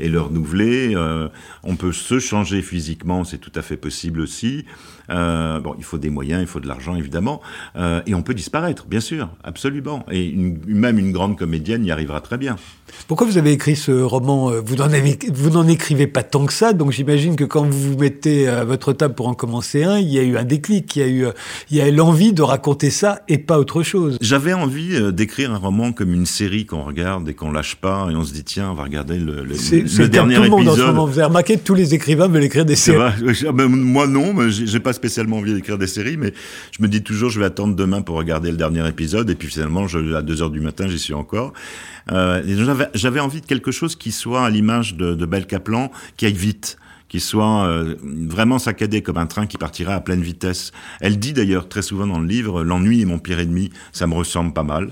et 0.00 0.08
le 0.08 0.20
renouveler. 0.20 0.96
on 1.62 1.76
peut 1.76 1.92
se 1.92 2.18
changer 2.18 2.62
physiquement, 2.62 3.24
c'est 3.24 3.38
tout 3.38 3.52
à 3.54 3.62
fait 3.62 3.76
possible 3.76 4.20
aussi. 4.20 4.64
bon, 5.08 5.74
il 5.78 5.84
faut 5.84 5.98
des 5.98 6.10
moyens, 6.10 6.40
il 6.42 6.46
faut 6.46 6.60
de 6.60 6.68
l'argent, 6.68 6.94
évidemment. 6.94 7.40
et 8.06 8.14
on 8.14 8.22
peut 8.22 8.34
disparaître, 8.34 8.86
bien 8.86 9.00
sûr, 9.00 9.28
absolument. 9.42 10.04
Et 10.10 10.34
même 10.66 10.98
une 10.98 11.12
grande 11.12 11.38
comédienne 11.38 11.84
y 11.84 11.90
arrivera 11.90 12.20
très 12.20 12.38
bien. 12.38 12.56
Pourquoi 13.08 13.26
vous 13.26 13.33
avez 13.38 13.52
écrit 13.52 13.76
ce 13.76 13.92
roman 13.92 14.50
euh, 14.50 14.60
Vous 14.64 14.76
n'en, 14.76 14.88
vous 15.32 15.50
n'en 15.50 15.66
écrivez 15.68 16.06
pas 16.06 16.22
tant 16.22 16.46
que 16.46 16.52
ça, 16.52 16.72
donc 16.72 16.92
j'imagine 16.92 17.36
que 17.36 17.44
quand 17.44 17.64
vous 17.64 17.92
vous 17.92 17.98
mettez 17.98 18.48
à 18.48 18.64
votre 18.64 18.92
table 18.92 19.14
pour 19.14 19.28
en 19.28 19.34
commencer 19.34 19.84
un, 19.84 19.98
il 19.98 20.08
y 20.08 20.18
a 20.18 20.22
eu 20.22 20.36
un 20.36 20.44
déclic, 20.44 20.96
il 20.96 20.98
y 20.98 21.02
a 21.02 21.08
eu, 21.08 21.26
il 21.70 21.76
y 21.76 21.80
a 21.80 21.90
l'envie 21.90 22.32
de 22.32 22.42
raconter 22.42 22.90
ça 22.90 23.20
et 23.28 23.38
pas 23.38 23.58
autre 23.58 23.82
chose. 23.82 24.18
J'avais 24.20 24.52
envie 24.52 24.94
euh, 24.94 25.12
d'écrire 25.12 25.52
un 25.52 25.58
roman 25.58 25.92
comme 25.92 26.12
une 26.12 26.26
série 26.26 26.66
qu'on 26.66 26.82
regarde 26.82 27.28
et 27.28 27.34
qu'on 27.34 27.52
lâche 27.52 27.76
pas 27.76 28.08
et 28.10 28.16
on 28.16 28.24
se 28.24 28.32
dit 28.32 28.44
tiens, 28.44 28.70
on 28.70 28.74
va 28.74 28.84
regarder 28.84 29.18
le, 29.18 29.44
le, 29.44 29.54
c'est, 29.54 29.88
c'est 29.88 30.08
dernier 30.08 30.36
tout 30.36 30.42
le 30.42 30.48
monde 30.48 30.68
En 30.68 30.76
ce 30.76 30.82
moment. 30.82 31.06
Vous 31.06 31.18
avez 31.18 31.28
remarqué 31.28 31.56
tous 31.58 31.74
les 31.74 31.94
écrivains 31.94 32.28
veulent 32.28 32.44
écrire 32.44 32.64
des 32.64 32.76
séries. 32.76 32.98
Moi 33.52 34.06
non, 34.06 34.34
j'ai, 34.48 34.66
j'ai 34.66 34.80
pas 34.80 34.92
spécialement 34.92 35.38
envie 35.38 35.54
d'écrire 35.54 35.78
des 35.78 35.86
séries, 35.86 36.16
mais 36.16 36.32
je 36.70 36.82
me 36.82 36.88
dis 36.88 37.02
toujours 37.02 37.30
je 37.30 37.40
vais 37.40 37.46
attendre 37.46 37.74
demain 37.74 38.02
pour 38.02 38.16
regarder 38.16 38.50
le 38.50 38.56
dernier 38.56 38.86
épisode 38.88 39.30
et 39.30 39.34
puis 39.34 39.48
finalement 39.48 39.86
je, 39.86 40.14
à 40.14 40.22
2 40.22 40.42
heures 40.42 40.50
du 40.50 40.60
matin 40.60 40.86
j'y 40.88 40.98
suis 40.98 41.14
encore. 41.14 41.52
Euh, 42.12 42.42
j'avais, 42.46 42.88
j'avais 42.94 43.13
envie 43.20 43.40
de 43.40 43.46
quelque 43.46 43.70
chose 43.70 43.96
qui 43.96 44.12
soit 44.12 44.44
à 44.44 44.50
l'image 44.50 44.96
de, 44.96 45.14
de 45.14 45.26
Belle 45.26 45.46
Kaplan, 45.46 45.90
qui 46.16 46.26
aille 46.26 46.32
vite 46.32 46.78
qui 47.14 47.20
soit 47.20 47.68
euh, 47.68 47.94
vraiment 48.02 48.58
saccadé 48.58 49.00
comme 49.00 49.18
un 49.18 49.26
train 49.26 49.46
qui 49.46 49.56
partira 49.56 49.94
à 49.94 50.00
pleine 50.00 50.22
vitesse. 50.22 50.72
Elle 51.00 51.20
dit 51.20 51.32
d'ailleurs 51.32 51.68
très 51.68 51.82
souvent 51.82 52.08
dans 52.08 52.18
le 52.18 52.26
livre, 52.26 52.64
l'ennui 52.64 53.02
est 53.02 53.04
mon 53.04 53.20
pire 53.20 53.38
ennemi, 53.38 53.70
ça 53.92 54.08
me 54.08 54.14
ressemble 54.14 54.52
pas 54.52 54.64
mal. 54.64 54.90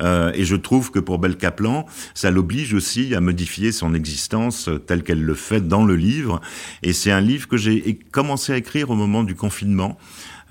Euh, 0.00 0.30
et 0.34 0.44
je 0.44 0.54
trouve 0.54 0.92
que 0.92 1.00
pour 1.00 1.18
Belle 1.18 1.36
Kaplan, 1.36 1.86
ça 2.14 2.30
l'oblige 2.30 2.74
aussi 2.74 3.12
à 3.14 3.20
modifier 3.20 3.72
son 3.72 3.92
existence 3.92 4.70
telle 4.86 5.02
qu'elle 5.02 5.22
le 5.22 5.34
fait 5.34 5.66
dans 5.66 5.84
le 5.84 5.96
livre. 5.96 6.40
Et 6.84 6.92
c'est 6.92 7.10
un 7.10 7.20
livre 7.20 7.48
que 7.48 7.56
j'ai 7.56 7.98
commencé 8.12 8.52
à 8.52 8.56
écrire 8.56 8.90
au 8.90 8.94
moment 8.94 9.24
du 9.24 9.34
confinement. 9.34 9.98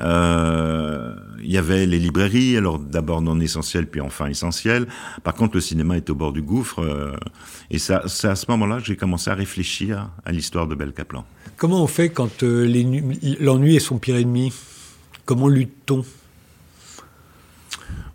Euh, 0.01 1.15
il 1.41 1.51
y 1.51 1.57
avait 1.57 1.85
les 1.85 1.99
librairies, 1.99 2.57
alors 2.57 2.79
d'abord 2.79 3.21
non 3.21 3.39
essentielles, 3.39 3.87
puis 3.87 4.01
enfin 4.01 4.27
essentielles. 4.27 4.87
Par 5.23 5.33
contre, 5.33 5.55
le 5.55 5.61
cinéma 5.61 5.97
est 5.97 6.09
au 6.09 6.15
bord 6.15 6.33
du 6.33 6.41
gouffre. 6.41 6.79
Euh, 6.79 7.15
et 7.69 7.79
c'est 7.79 7.93
à 7.93 8.35
ce 8.35 8.45
moment-là 8.49 8.77
que 8.77 8.85
j'ai 8.85 8.95
commencé 8.95 9.29
à 9.29 9.35
réfléchir 9.35 10.09
à 10.25 10.31
l'histoire 10.31 10.67
de 10.67 10.75
Belle 10.75 10.93
Kaplan. 10.93 11.25
Comment 11.57 11.83
on 11.83 11.87
fait 11.87 12.09
quand 12.09 12.43
euh, 12.43 12.65
l'ennui 13.39 13.75
est 13.75 13.79
son 13.79 13.97
pire 13.99 14.15
ennemi? 14.15 14.51
Comment 15.25 15.47
lutte-t-on? 15.47 16.03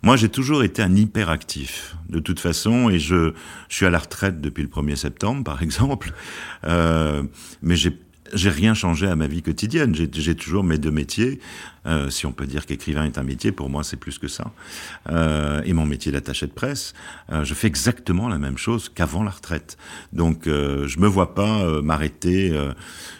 Moi, 0.01 0.15
j'ai 0.15 0.29
toujours 0.29 0.63
été 0.63 0.81
un 0.81 0.95
hyperactif, 0.95 1.95
de 2.07 2.19
toute 2.19 2.39
façon, 2.39 2.89
et 2.89 2.99
je, 2.99 3.33
je 3.67 3.75
suis 3.75 3.85
à 3.85 3.89
la 3.89 3.99
retraite 3.99 4.39
depuis 4.39 4.63
le 4.63 4.69
1er 4.69 4.95
septembre, 4.95 5.43
par 5.43 5.61
exemple. 5.63 6.13
Euh, 6.65 7.23
mais 7.61 7.75
j'ai 7.75 7.97
j'ai 8.33 8.49
rien 8.49 8.73
changé 8.73 9.07
à 9.07 9.15
ma 9.15 9.27
vie 9.27 9.41
quotidienne. 9.41 9.95
J'ai 9.95 10.35
toujours 10.35 10.63
mes 10.63 10.77
deux 10.77 10.91
métiers. 10.91 11.39
Euh, 11.85 12.09
si 12.09 12.25
on 12.25 12.31
peut 12.31 12.45
dire 12.45 12.65
qu'écrivain 12.65 13.05
est 13.05 13.17
un 13.17 13.23
métier, 13.23 13.51
pour 13.51 13.69
moi 13.69 13.83
c'est 13.83 13.97
plus 13.97 14.19
que 14.19 14.27
ça. 14.27 14.51
Euh, 15.09 15.61
et 15.65 15.73
mon 15.73 15.85
métier 15.85 16.11
d'attaché 16.11 16.45
de 16.45 16.51
presse, 16.51 16.93
euh, 17.31 17.43
je 17.43 17.53
fais 17.53 17.67
exactement 17.67 18.27
la 18.27 18.37
même 18.37 18.57
chose 18.57 18.89
qu'avant 18.89 19.23
la 19.23 19.31
retraite. 19.31 19.77
Donc 20.13 20.47
euh, 20.47 20.87
je 20.87 20.99
me 20.99 21.07
vois 21.07 21.33
pas 21.35 21.61
euh, 21.61 21.81
m'arrêter. 21.81 22.51
Euh, 22.51 22.73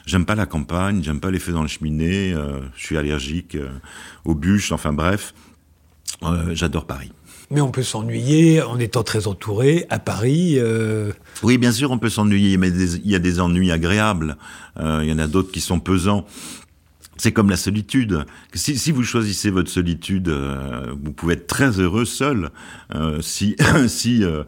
j'aime 0.06 0.26
pas 0.26 0.36
la 0.36 0.46
campagne, 0.46 1.02
j'aime 1.04 1.20
pas 1.20 1.32
les 1.32 1.40
feux 1.40 1.54
dans 1.54 1.62
le 1.62 1.68
cheminée. 1.68 2.36
je 2.76 2.86
suis 2.86 2.98
allergique 2.98 3.58
aux 4.26 4.36
bûches. 4.36 4.72
Enfin 4.72 4.94
bref, 4.94 5.34
j'adore 6.54 6.86
Paris. 6.86 7.12
Mais 7.52 7.62
on 7.62 7.72
peut 7.72 7.84
s'ennuyer 7.84 8.62
en 8.62 8.78
étant 8.80 9.04
très 9.04 9.28
entouré 9.28 9.86
à 9.90 9.98
Paris. 9.98 10.56
Euh... 10.58 11.12
Oui, 11.42 11.58
bien 11.58 11.72
sûr, 11.72 11.90
on 11.90 11.98
peut 11.98 12.10
s'ennuyer, 12.10 12.58
mais 12.58 12.70
il 12.70 13.10
y 13.10 13.16
a 13.16 13.20
des 13.20 13.40
ennuis 13.40 13.72
agréables. 13.72 14.38
Euh, 14.80 15.00
il 15.04 15.10
y 15.10 15.14
en 15.14 15.18
a 15.18 15.28
d'autres 15.28 15.52
qui 15.52 15.62
sont 15.62 15.80
pesants. 15.80 16.26
C'est 17.20 17.34
comme 17.34 17.50
la 17.50 17.58
solitude. 17.58 18.26
Si, 18.54 18.78
si, 18.78 18.94
vous 18.94 19.04
choisissez 19.04 19.50
votre 19.50 19.70
solitude, 19.70 20.30
euh, 20.30 20.96
vous 21.04 21.12
pouvez 21.12 21.34
être 21.34 21.48
très 21.48 21.82
heureux 21.82 22.06
seul. 22.06 22.50
Euh, 22.96 23.20
si, 23.20 23.58
si, 23.88 24.24
euh, 24.24 24.44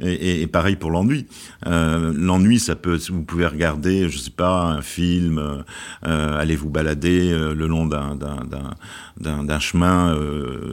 et, 0.00 0.42
et, 0.42 0.46
pareil 0.48 0.74
pour 0.74 0.90
l'ennui. 0.90 1.28
Euh, 1.68 2.12
l'ennui, 2.16 2.58
ça 2.58 2.74
peut, 2.74 2.98
vous 3.10 3.22
pouvez 3.22 3.46
regarder, 3.46 4.08
je 4.08 4.18
sais 4.18 4.32
pas, 4.32 4.64
un 4.64 4.82
film, 4.82 5.38
euh, 5.38 6.40
aller 6.40 6.56
vous 6.56 6.68
balader 6.68 7.30
le 7.30 7.66
long 7.68 7.86
d'un 7.86 8.16
d'un 9.20 9.60
chemin 9.60 10.12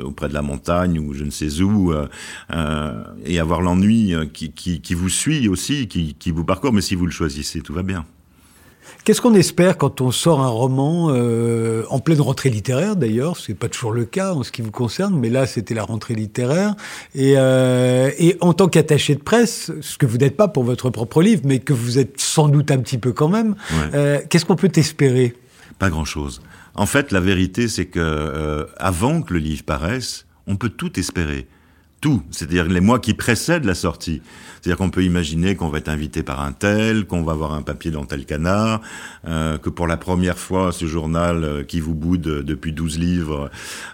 auprès 0.03 0.29
de 0.29 0.33
la 0.33 0.41
montagne 0.41 0.97
ou 0.97 1.13
je 1.13 1.23
ne 1.23 1.29
sais 1.29 1.61
où, 1.61 1.93
et 3.25 3.39
avoir 3.39 3.61
l'ennui 3.61 4.15
qui, 4.33 4.51
qui, 4.51 4.81
qui, 4.81 4.93
vous 4.95 5.09
suit 5.09 5.47
aussi, 5.47 5.87
qui, 5.87 6.15
qui 6.15 6.31
vous 6.31 6.43
parcourt. 6.43 6.73
Mais 6.73 6.81
si 6.81 6.95
vous 6.95 7.05
le 7.05 7.11
choisissez, 7.11 7.61
tout 7.61 7.73
va 7.73 7.83
bien. 7.83 8.05
Qu'est-ce 9.03 9.21
qu'on 9.21 9.33
espère 9.33 9.77
quand 9.77 10.01
on 10.01 10.11
sort 10.11 10.41
un 10.41 10.47
roman 10.47 11.09
euh, 11.09 11.83
en 11.89 11.99
pleine 11.99 12.21
rentrée 12.21 12.49
littéraire 12.49 12.95
d'ailleurs? 12.95 13.37
C'est 13.37 13.53
pas 13.53 13.67
toujours 13.67 13.91
le 13.91 14.05
cas 14.05 14.33
en 14.33 14.43
ce 14.43 14.51
qui 14.51 14.61
vous 14.61 14.71
concerne, 14.71 15.17
mais 15.19 15.29
là 15.29 15.45
c'était 15.45 15.73
la 15.73 15.83
rentrée 15.83 16.13
littéraire. 16.13 16.75
Et, 17.13 17.33
euh, 17.37 18.11
et 18.17 18.37
en 18.39 18.53
tant 18.53 18.67
qu'attaché 18.67 19.15
de 19.15 19.21
presse, 19.21 19.71
ce 19.81 19.97
que 19.97 20.05
vous 20.05 20.17
n'êtes 20.17 20.37
pas 20.37 20.47
pour 20.47 20.63
votre 20.63 20.89
propre 20.89 21.21
livre, 21.21 21.41
mais 21.45 21.59
que 21.59 21.73
vous 21.73 21.99
êtes 21.99 22.19
sans 22.19 22.47
doute 22.47 22.71
un 22.71 22.77
petit 22.77 22.97
peu 22.97 23.11
quand 23.11 23.29
même, 23.29 23.55
ouais. 23.71 23.89
euh, 23.93 24.19
qu'est-ce 24.29 24.45
qu'on 24.45 24.55
peut 24.55 24.71
espérer? 24.75 25.33
Pas 25.79 25.89
grand-chose. 25.89 26.41
En 26.75 26.85
fait, 26.85 27.11
la 27.11 27.19
vérité, 27.19 27.67
c'est 27.67 27.85
que 27.85 28.67
avant 28.77 29.21
que 29.21 29.33
le 29.33 29.39
livre 29.39 29.63
paraisse, 29.63 30.25
on 30.47 30.55
peut 30.55 30.69
tout 30.69 30.99
espérer 30.99 31.47
tout, 32.03 32.21
c'est-à-dire 32.31 32.65
les 32.65 32.81
mois 32.81 32.99
qui 32.99 33.13
précèdent 33.13 33.63
la 33.63 33.75
sortie. 33.75 34.21
C'est-à-dire 34.59 34.77
qu'on 34.77 34.89
peut 34.89 35.05
imaginer 35.05 35.55
qu'on 35.55 35.69
va 35.69 35.77
être 35.77 35.87
invité 35.87 36.21
par 36.21 36.41
un 36.41 36.51
tel, 36.51 37.05
qu'on 37.05 37.23
va 37.23 37.31
avoir 37.31 37.53
un 37.53 37.61
papier 37.61 37.91
dans 37.91 38.03
tel 38.03 38.25
canard, 38.25 38.81
euh, 39.25 39.57
que 39.57 39.69
pour 39.69 39.87
la 39.87 39.95
première 39.95 40.37
fois, 40.37 40.73
ce 40.73 40.85
journal 40.85 41.45
euh, 41.45 41.63
qui 41.63 41.79
vous 41.79 41.95
boude 41.95 42.43
depuis 42.43 42.73
12 42.73 42.99
livres 42.99 43.49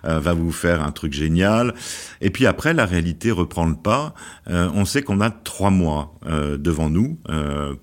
euh, 0.06 0.20
va 0.20 0.34
vous 0.34 0.52
faire 0.52 0.84
un 0.84 0.92
truc 0.92 1.14
génial. 1.14 1.76
Et 2.20 2.32
puis 2.32 2.48
après, 2.48 2.74
la 2.74 2.88
réalité 2.88 3.30
reprend 3.30 3.68
le 3.68 3.76
pas. 3.76 4.16
Euh, 4.50 4.72
on 4.74 4.86
sait 4.86 5.04
qu'on 5.04 5.22
a 5.22 5.30
trois 5.30 5.70
mois 5.70 6.16
euh, 6.26 6.58
devant 6.58 6.90
nous 6.90 7.20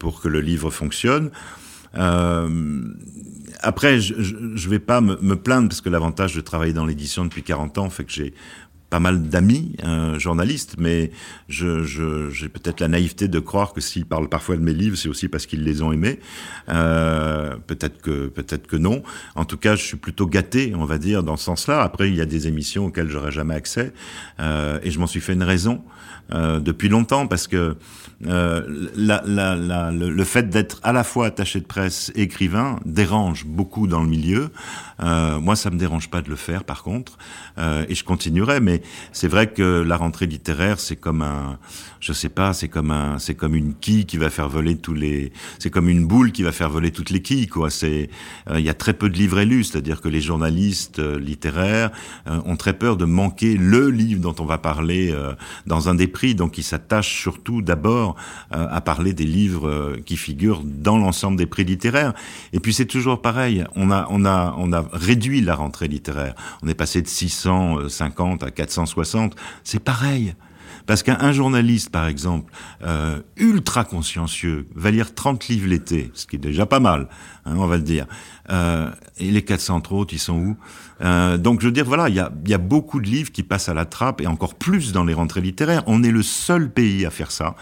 pour 0.00 0.20
que 0.20 0.26
le 0.26 0.40
livre 0.40 0.70
fonctionne. 0.70 1.30
après, 1.94 4.00
je 4.00 4.34
ne 4.34 4.68
vais 4.68 4.80
pas 4.80 5.00
me, 5.00 5.16
me, 5.22 5.36
plaindre 5.36 5.68
parce 5.68 5.80
que 5.80 5.88
l'avantage 5.88 6.34
de 6.34 6.40
travailler 6.40 6.72
dans 6.72 6.84
l'édition 6.84 7.24
depuis 7.24 7.44
40 7.44 7.78
ans 7.78 7.90
fait 7.90 8.04
que 8.04 8.12
j'ai 8.12 8.34
pas 8.90 9.00
mal 9.00 9.28
d'amis 9.28 9.76
euh, 9.84 10.18
journalistes, 10.18 10.76
mais 10.78 11.10
j'ai 11.48 12.48
peut-être 12.48 12.80
la 12.80 12.88
naïveté 12.88 13.28
de 13.28 13.38
croire 13.40 13.72
que 13.72 13.80
s'ils 13.80 14.06
parlent 14.06 14.28
parfois 14.28 14.56
de 14.56 14.62
mes 14.62 14.74
livres, 14.74 14.96
c'est 14.96 15.08
aussi 15.08 15.28
parce 15.28 15.46
qu'ils 15.46 15.64
les 15.64 15.82
ont 15.82 15.92
aimés. 15.92 16.20
Euh, 16.68 17.56
peut-être 17.66 18.00
que 18.00 18.28
peut-être 18.28 18.66
que 18.66 18.76
non. 18.76 19.02
En 19.34 19.44
tout 19.44 19.56
cas, 19.56 19.74
je 19.74 19.82
suis 19.82 19.96
plutôt 19.96 20.26
gâté, 20.26 20.72
on 20.76 20.84
va 20.84 20.98
dire, 20.98 21.22
dans 21.22 21.36
ce 21.36 21.44
sens-là. 21.44 21.82
Après, 21.82 22.08
il 22.08 22.16
y 22.16 22.20
a 22.20 22.26
des 22.26 22.46
émissions 22.46 22.86
auxquelles 22.86 23.08
j'aurais 23.08 23.32
jamais 23.32 23.54
accès, 23.54 23.92
euh, 24.40 24.78
et 24.82 24.90
je 24.90 25.00
m'en 25.00 25.06
suis 25.06 25.20
fait 25.20 25.32
une 25.32 25.42
raison 25.42 25.82
depuis 26.28 26.88
longtemps 26.88 27.28
parce 27.28 27.46
que 27.46 27.76
le, 28.20 30.24
fait 30.24 30.50
d'être 30.50 30.80
à 30.82 30.92
la 30.92 31.04
fois 31.04 31.26
attaché 31.26 31.60
de 31.60 31.66
presse 31.66 32.10
et 32.16 32.22
écrivain 32.22 32.80
dérange 32.84 33.46
beaucoup 33.46 33.86
dans 33.86 34.02
le 34.02 34.08
milieu. 34.08 34.50
Moi, 34.98 35.54
ça 35.54 35.70
me 35.70 35.78
dérange 35.78 36.10
pas 36.10 36.22
de 36.22 36.28
le 36.28 36.34
faire, 36.34 36.64
par 36.64 36.82
contre, 36.82 37.16
et 37.58 37.94
je 37.94 38.02
continuerai. 38.02 38.58
Mais 38.58 38.75
c'est 39.12 39.28
vrai 39.28 39.52
que 39.52 39.82
la 39.82 39.96
rentrée 39.96 40.26
littéraire, 40.26 40.80
c'est 40.80 40.96
comme 40.96 41.22
un, 41.22 41.58
je 42.00 42.12
sais 42.12 42.28
pas, 42.28 42.52
c'est 42.52 42.68
comme 42.68 42.90
un, 42.90 43.18
c'est 43.18 43.34
comme 43.34 43.54
une 43.54 43.74
quille 43.74 44.06
qui 44.06 44.16
va 44.16 44.30
faire 44.30 44.48
voler 44.48 44.76
tous 44.76 44.94
les, 44.94 45.32
c'est 45.58 45.70
comme 45.70 45.88
une 45.88 46.06
boule 46.06 46.32
qui 46.32 46.42
va 46.42 46.52
faire 46.52 46.70
voler 46.70 46.90
toutes 46.90 47.10
les 47.10 47.20
quilles, 47.22 47.48
quoi. 47.48 47.70
C'est, 47.70 48.10
euh, 48.50 48.60
il 48.60 48.64
y 48.64 48.68
a 48.68 48.74
très 48.74 48.94
peu 48.94 49.08
de 49.08 49.16
livres 49.16 49.38
élus, 49.38 49.64
c'est-à-dire 49.64 50.00
que 50.00 50.08
les 50.08 50.20
journalistes 50.20 50.98
euh, 50.98 51.18
littéraires 51.18 51.90
euh, 52.28 52.40
ont 52.44 52.56
très 52.56 52.74
peur 52.74 52.96
de 52.96 53.04
manquer 53.04 53.56
le 53.56 53.90
livre 53.90 54.20
dont 54.20 54.34
on 54.38 54.44
va 54.44 54.58
parler 54.58 55.14
dans 55.66 55.88
un 55.88 55.94
des 55.94 56.06
prix, 56.06 56.34
donc 56.34 56.58
ils 56.58 56.62
s'attachent 56.62 57.20
surtout 57.20 57.62
d'abord 57.62 58.16
à 58.50 58.80
parler 58.80 59.12
des 59.12 59.24
livres 59.24 59.96
qui 60.04 60.16
figurent 60.16 60.62
dans 60.64 60.98
l'ensemble 60.98 61.36
des 61.36 61.46
prix 61.46 61.64
littéraires. 61.64 62.14
Et 62.52 62.60
puis 62.60 62.72
c'est 62.72 62.86
toujours 62.86 63.20
pareil, 63.22 63.64
on 63.74 63.90
a, 63.90 64.06
on 64.10 64.24
a, 64.24 64.54
on 64.58 64.72
a 64.72 64.84
réduit 64.92 65.40
la 65.40 65.54
rentrée 65.54 65.88
littéraire. 65.88 66.34
On 66.62 66.68
est 66.68 66.74
passé 66.74 67.02
de 67.02 67.08
650 67.08 68.42
à 68.42 68.50
460. 68.66 69.34
C'est 69.64 69.80
pareil. 69.80 70.34
Parce 70.86 71.02
qu'un 71.02 71.32
journaliste, 71.32 71.90
par 71.90 72.06
exemple, 72.06 72.52
euh, 72.82 73.20
ultra 73.36 73.84
consciencieux, 73.84 74.68
va 74.74 74.90
lire 74.90 75.14
30 75.14 75.48
livres 75.48 75.68
l'été, 75.68 76.10
ce 76.14 76.26
qui 76.26 76.36
est 76.36 76.40
déjà 76.40 76.66
pas 76.66 76.80
mal, 76.80 77.08
hein, 77.44 77.54
on 77.56 77.66
va 77.66 77.76
le 77.76 77.82
dire. 77.82 78.06
Euh, 78.50 78.90
et 79.18 79.30
les 79.30 79.42
400 79.42 79.82
autres, 79.90 80.14
ils 80.14 80.18
sont 80.18 80.36
où? 80.36 80.56
Euh, 81.02 81.36
Donc 81.36 81.60
je 81.60 81.66
veux 81.66 81.72
dire, 81.72 81.84
voilà, 81.84 82.08
il 82.08 82.14
y 82.14 82.20
a, 82.20 82.30
y 82.46 82.54
a, 82.54 82.58
beaucoup 82.58 83.00
de 83.00 83.06
livres 83.06 83.30
qui 83.30 83.42
passent 83.42 83.68
à 83.68 83.74
la 83.74 83.84
trappe, 83.84 84.20
et 84.20 84.26
encore 84.26 84.54
plus 84.54 84.92
dans 84.92 85.04
les 85.04 85.14
rentrées 85.14 85.40
littéraires. 85.40 85.82
On 85.86 86.02
est 86.02 86.10
le 86.10 86.22
seul 86.22 86.70
pays 86.70 87.04
à 87.04 87.10
faire 87.10 87.30
ça 87.30 87.54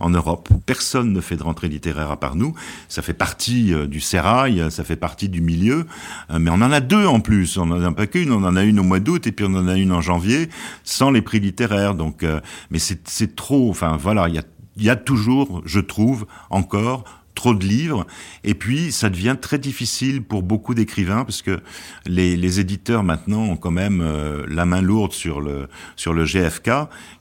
en 0.00 0.10
Europe. 0.10 0.48
Personne 0.66 1.12
ne 1.12 1.20
fait 1.20 1.36
de 1.36 1.42
rentrée 1.42 1.68
littéraire 1.68 2.10
à 2.10 2.18
part 2.18 2.34
nous. 2.34 2.54
Ça 2.88 3.02
fait 3.02 3.14
partie 3.14 3.72
euh, 3.72 3.86
du 3.86 4.00
sérail, 4.00 4.64
ça 4.70 4.84
fait 4.84 4.96
partie 4.96 5.28
du 5.28 5.40
milieu, 5.40 5.86
euh, 6.30 6.38
mais 6.38 6.50
on 6.50 6.54
en 6.54 6.72
a 6.72 6.80
deux 6.80 7.06
en 7.06 7.20
plus. 7.20 7.56
On 7.56 7.70
en 7.70 7.82
a 7.82 7.92
pas 7.92 8.06
qu'une, 8.06 8.32
on 8.32 8.44
en 8.44 8.56
a 8.56 8.64
une 8.64 8.80
au 8.80 8.82
mois 8.82 9.00
d'août, 9.00 9.26
et 9.26 9.32
puis 9.32 9.46
on 9.48 9.54
en 9.54 9.68
a 9.68 9.76
une 9.76 9.92
en 9.92 10.00
janvier, 10.00 10.48
sans 10.84 11.10
les 11.10 11.22
prix 11.22 11.40
littéraires. 11.40 11.94
Donc, 11.94 12.22
euh, 12.22 12.40
mais 12.72 12.78
c'est 12.78 13.36
trop. 13.36 13.70
Enfin 13.70 13.96
voilà, 13.96 14.28
il 14.28 14.34
y 14.34 14.38
a, 14.38 14.42
y 14.78 14.90
a 14.90 14.96
toujours, 14.96 15.62
je 15.64 15.80
trouve, 15.80 16.26
encore 16.50 17.04
trop 17.34 17.54
de 17.54 17.64
livres, 17.64 18.06
et 18.44 18.54
puis 18.54 18.92
ça 18.92 19.08
devient 19.08 19.36
très 19.40 19.58
difficile 19.58 20.22
pour 20.22 20.42
beaucoup 20.42 20.74
d'écrivains 20.74 21.24
parce 21.24 21.40
que 21.40 21.60
les, 22.04 22.36
les, 22.36 22.60
éditeurs 22.60 23.04
maintenant 23.04 23.44
ont 23.44 23.56
quand 23.56 23.70
même 23.70 24.02
euh, 24.02 24.44
la 24.48 24.66
main 24.66 24.82
lourde 24.82 25.12
sur 25.12 25.40
le 25.40 25.66
sur 25.96 26.12
le 26.12 26.26
GFK, 26.26 26.70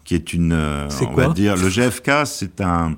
qui 0.04 0.16
est 0.16 0.34
une, 0.34 0.52
euh, 0.52 0.90
on 1.08 1.14
va 1.14 1.30
dire, 1.30 1.56
le 1.56 1.70
GFK, 1.70 2.26
c'est 2.26 2.60
un, 2.60 2.98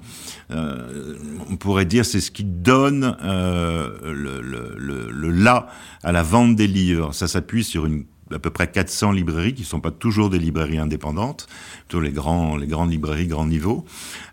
euh, 0.51 1.15
on 1.49 1.55
pourrait 1.55 1.85
dire, 1.85 2.03
c'est 2.05 2.19
ce 2.19 2.31
qui 2.31 2.43
donne 2.43 3.15
euh, 3.23 3.89
le, 4.03 4.41
le, 4.41 4.75
le, 4.77 5.11
le 5.11 5.29
là 5.29 5.67
à 6.01 6.11
la 6.11 6.23
vente 6.23 6.55
des 6.55 6.67
livres. 6.67 7.13
Ça 7.13 7.27
s'appuie 7.27 7.63
sur 7.63 7.85
une 7.85 8.05
à 8.31 8.39
peu 8.39 8.49
près 8.49 8.69
400 8.69 9.11
librairies 9.11 9.53
qui 9.53 9.61
ne 9.61 9.67
sont 9.67 9.81
pas 9.81 9.91
toujours 9.91 10.29
des 10.29 10.39
librairies 10.39 10.77
indépendantes, 10.77 11.47
plutôt 11.87 12.01
les 12.01 12.11
grands, 12.11 12.55
les 12.55 12.67
grandes 12.67 12.91
librairies 12.91 13.27
grand 13.27 13.45
niveau, 13.45 13.85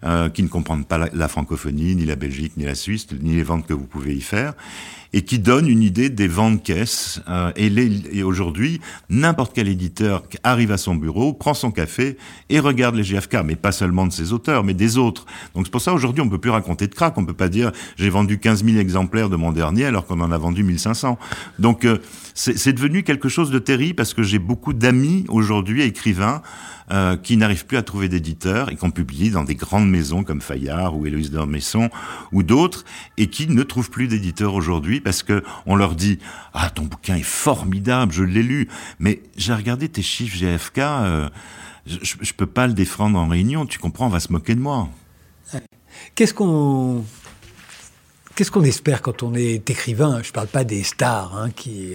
euh, 0.04 0.28
qui 0.28 0.42
ne 0.42 0.48
comprennent 0.48 0.84
pas 0.84 0.98
la, 0.98 1.08
la, 1.12 1.28
francophonie, 1.28 1.94
ni 1.96 2.04
la 2.04 2.16
Belgique, 2.16 2.56
ni 2.56 2.64
la 2.64 2.74
Suisse, 2.74 3.06
ni 3.20 3.34
les 3.34 3.42
ventes 3.42 3.66
que 3.66 3.74
vous 3.74 3.86
pouvez 3.86 4.14
y 4.14 4.20
faire, 4.20 4.54
et 5.12 5.22
qui 5.22 5.38
donnent 5.38 5.68
une 5.68 5.82
idée 5.82 6.08
des 6.08 6.28
ventes 6.28 6.62
caisses. 6.62 7.20
Euh, 7.28 7.52
et, 7.56 7.72
et 8.12 8.22
aujourd'hui, 8.22 8.80
n'importe 9.08 9.52
quel 9.54 9.68
éditeur 9.68 10.22
arrive 10.44 10.72
à 10.72 10.78
son 10.78 10.94
bureau, 10.94 11.32
prend 11.32 11.54
son 11.54 11.70
café 11.70 12.16
et 12.48 12.60
regarde 12.60 12.94
les 12.94 13.02
GFK, 13.02 13.38
mais 13.44 13.56
pas 13.56 13.72
seulement 13.72 14.06
de 14.06 14.12
ses 14.12 14.32
auteurs, 14.32 14.64
mais 14.64 14.74
des 14.74 14.98
autres. 14.98 15.26
Donc 15.54 15.66
c'est 15.66 15.72
pour 15.72 15.80
ça 15.80 15.92
aujourd'hui 15.92 16.22
on 16.22 16.28
peut 16.28 16.38
plus 16.38 16.50
raconter 16.50 16.86
de 16.86 16.94
crack, 16.94 17.16
on 17.18 17.24
peut 17.24 17.32
pas 17.32 17.48
dire 17.48 17.72
j'ai 17.96 18.10
vendu 18.10 18.38
15 18.38 18.64
000 18.64 18.78
exemplaires 18.78 19.28
de 19.28 19.36
mon 19.36 19.52
dernier 19.52 19.86
alors 19.86 20.06
qu'on 20.06 20.20
en 20.20 20.30
a 20.30 20.38
vendu 20.38 20.62
1500. 20.62 21.18
Donc 21.58 21.84
euh, 21.84 21.98
c'est 22.34 22.72
devenu 22.72 23.02
quelque 23.02 23.28
chose 23.28 23.50
de 23.50 23.58
terrible 23.58 23.94
parce 23.94 24.14
que 24.14 24.22
j'ai 24.22 24.38
beaucoup 24.38 24.72
d'amis 24.72 25.24
aujourd'hui 25.28 25.82
écrivains 25.82 26.42
euh, 26.92 27.16
qui 27.16 27.36
n'arrivent 27.36 27.66
plus 27.66 27.76
à 27.76 27.82
trouver 27.82 28.08
d'éditeurs 28.08 28.70
et 28.70 28.76
qu'on 28.76 28.90
publie 28.90 29.30
dans 29.30 29.44
des 29.44 29.54
grandes 29.54 29.88
maisons 29.88 30.24
comme 30.24 30.40
Fayard 30.40 30.96
ou 30.96 31.06
Héloïse 31.06 31.30
d'Ormesson 31.30 31.90
ou 32.32 32.42
d'autres 32.42 32.84
et 33.16 33.28
qui 33.28 33.46
ne 33.46 33.62
trouvent 33.62 33.90
plus 33.90 34.08
d'éditeurs 34.08 34.54
aujourd'hui 34.54 35.00
parce 35.00 35.22
que 35.22 35.42
on 35.66 35.76
leur 35.76 35.94
dit 35.94 36.18
ah 36.52 36.70
ton 36.70 36.82
bouquin 36.82 37.16
est 37.16 37.22
formidable, 37.22 38.12
je 38.12 38.24
l'ai 38.24 38.42
lu, 38.42 38.68
mais 38.98 39.22
j'ai 39.36 39.54
regardé 39.54 39.88
tes 39.88 40.02
chiffres 40.02 40.36
GFK, 40.36 40.78
euh, 40.78 41.28
je, 41.86 41.98
je 42.20 42.32
peux 42.32 42.46
pas 42.46 42.66
le 42.66 42.72
défendre 42.72 43.18
en 43.18 43.28
réunion, 43.28 43.66
tu 43.66 43.78
comprends, 43.78 44.06
on 44.06 44.10
va 44.10 44.20
se 44.20 44.32
moquer 44.32 44.54
de 44.54 44.60
moi. 44.60 44.88
Qu'est-ce 46.14 46.34
qu'on 46.34 47.04
Qu'est-ce 48.34 48.50
qu'on 48.50 48.64
espère 48.64 49.02
quand 49.02 49.22
on 49.22 49.34
est 49.34 49.68
écrivain? 49.68 50.20
Je 50.22 50.28
ne 50.28 50.32
parle 50.32 50.46
pas 50.46 50.64
des 50.64 50.82
stars 50.82 51.36
hein, 51.36 51.50
qui, 51.54 51.94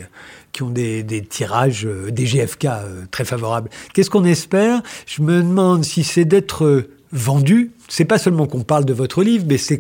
qui 0.51 0.63
ont 0.63 0.69
des, 0.69 1.03
des 1.03 1.23
tirages, 1.23 1.85
euh, 1.85 2.11
des 2.11 2.25
GFK 2.25 2.65
euh, 2.65 3.05
très 3.09 3.25
favorables. 3.25 3.69
Qu'est-ce 3.93 4.09
qu'on 4.09 4.25
espère? 4.25 4.81
Je 5.07 5.21
me 5.21 5.41
demande 5.41 5.83
si 5.83 6.03
c'est 6.03 6.25
d'être 6.25 6.87
vendu. 7.11 7.71
C'est 7.87 8.05
pas 8.05 8.17
seulement 8.17 8.45
qu'on 8.45 8.63
parle 8.63 8.85
de 8.85 8.93
votre 8.93 9.23
livre, 9.23 9.45
mais 9.47 9.57
c'est 9.57 9.77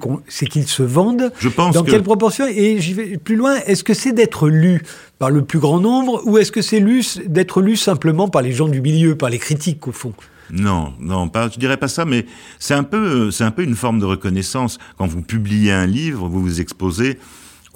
qu'ils 0.47 0.67
se 0.67 0.83
vendent. 0.83 1.31
Je 1.39 1.49
pense 1.49 1.75
Dans 1.75 1.83
que... 1.83 1.91
quelle 1.91 2.03
proportion? 2.03 2.45
Et 2.47 2.79
j'y 2.79 2.93
vais 2.93 3.17
plus 3.17 3.35
loin. 3.35 3.57
Est-ce 3.65 3.83
que 3.83 3.93
c'est 3.93 4.13
d'être 4.13 4.47
lu 4.47 4.81
par 5.19 5.29
le 5.29 5.43
plus 5.43 5.59
grand 5.59 5.79
nombre, 5.79 6.21
ou 6.25 6.37
est-ce 6.37 6.51
que 6.51 6.61
c'est 6.61 6.83
d'être 7.27 7.61
lu 7.61 7.75
simplement 7.75 8.27
par 8.27 8.41
les 8.41 8.51
gens 8.51 8.67
du 8.67 8.81
milieu, 8.81 9.15
par 9.15 9.29
les 9.29 9.39
critiques 9.39 9.87
au 9.87 9.91
fond? 9.91 10.13
Non, 10.51 10.93
non, 10.99 11.29
pas, 11.29 11.49
je 11.49 11.59
dirais 11.59 11.77
pas 11.77 11.87
ça, 11.87 12.05
mais 12.05 12.25
c'est 12.59 12.73
un 12.73 12.83
peu, 12.83 13.31
c'est 13.31 13.43
un 13.43 13.51
peu 13.51 13.63
une 13.63 13.75
forme 13.75 13.99
de 13.99 14.05
reconnaissance. 14.05 14.77
Quand 14.97 15.07
vous 15.07 15.21
publiez 15.21 15.71
un 15.71 15.85
livre, 15.85 16.27
vous 16.27 16.41
vous 16.41 16.61
exposez 16.61 17.19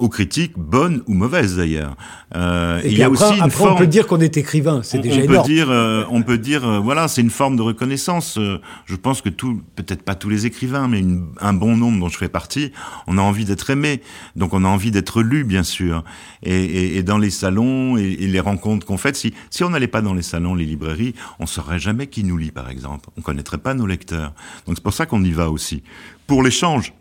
aux 0.00 0.08
critiques, 0.08 0.54
bonnes 0.56 1.02
ou 1.06 1.14
mauvaises 1.14 1.56
d'ailleurs. 1.56 1.96
Euh, 2.34 2.80
il 2.84 2.96
y 2.96 3.02
a 3.02 3.06
après, 3.06 3.24
aussi 3.26 3.34
une 3.36 3.42
après 3.42 3.50
forme... 3.56 3.74
on 3.74 3.76
peut 3.76 3.86
dire 3.86 4.06
qu'on 4.06 4.20
est 4.20 4.36
écrivain, 4.36 4.80
c'est 4.82 4.98
déjà 4.98 5.20
on 5.20 5.24
énorme. 5.24 5.46
Peut 5.46 5.52
dire, 5.52 5.70
euh, 5.70 6.04
on 6.10 6.22
peut 6.22 6.38
dire, 6.38 6.66
euh, 6.66 6.78
voilà, 6.80 7.06
c'est 7.06 7.20
une 7.20 7.30
forme 7.30 7.56
de 7.56 7.62
reconnaissance. 7.62 8.38
Euh, 8.38 8.60
je 8.86 8.96
pense 8.96 9.20
que 9.20 9.28
tout, 9.28 9.60
peut-être 9.76 10.02
pas 10.02 10.14
tous 10.14 10.30
les 10.30 10.46
écrivains, 10.46 10.88
mais 10.88 11.00
une, 11.00 11.26
un 11.40 11.52
bon 11.52 11.76
nombre 11.76 12.00
dont 12.00 12.08
je 12.08 12.16
fais 12.16 12.30
partie, 12.30 12.72
on 13.06 13.18
a 13.18 13.22
envie 13.22 13.44
d'être 13.44 13.68
aimé, 13.68 14.00
donc 14.36 14.54
on 14.54 14.64
a 14.64 14.68
envie 14.68 14.90
d'être 14.90 15.22
lu, 15.22 15.44
bien 15.44 15.62
sûr. 15.62 16.02
Et, 16.42 16.54
et, 16.54 16.96
et, 16.96 17.02
dans 17.02 17.18
les 17.18 17.30
salons 17.30 17.98
et, 17.98 18.16
et 18.20 18.26
les 18.26 18.40
rencontres 18.40 18.86
qu'on 18.86 18.98
fait, 18.98 19.14
si, 19.14 19.34
si 19.50 19.64
on 19.64 19.70
n'allait 19.70 19.86
pas 19.86 20.00
dans 20.00 20.14
les 20.14 20.22
salons, 20.22 20.54
les 20.54 20.64
librairies, 20.64 21.14
on 21.38 21.46
saurait 21.46 21.78
jamais 21.78 22.06
qui 22.06 22.24
nous 22.24 22.38
lit, 22.38 22.52
par 22.52 22.70
exemple. 22.70 23.10
On 23.18 23.20
connaîtrait 23.20 23.58
pas 23.58 23.74
nos 23.74 23.86
lecteurs. 23.86 24.32
Donc 24.66 24.76
c'est 24.76 24.82
pour 24.82 24.94
ça 24.94 25.04
qu'on 25.04 25.22
y 25.22 25.32
va 25.32 25.50
aussi. 25.50 25.82
Pour 26.26 26.42
l'échange 26.42 26.94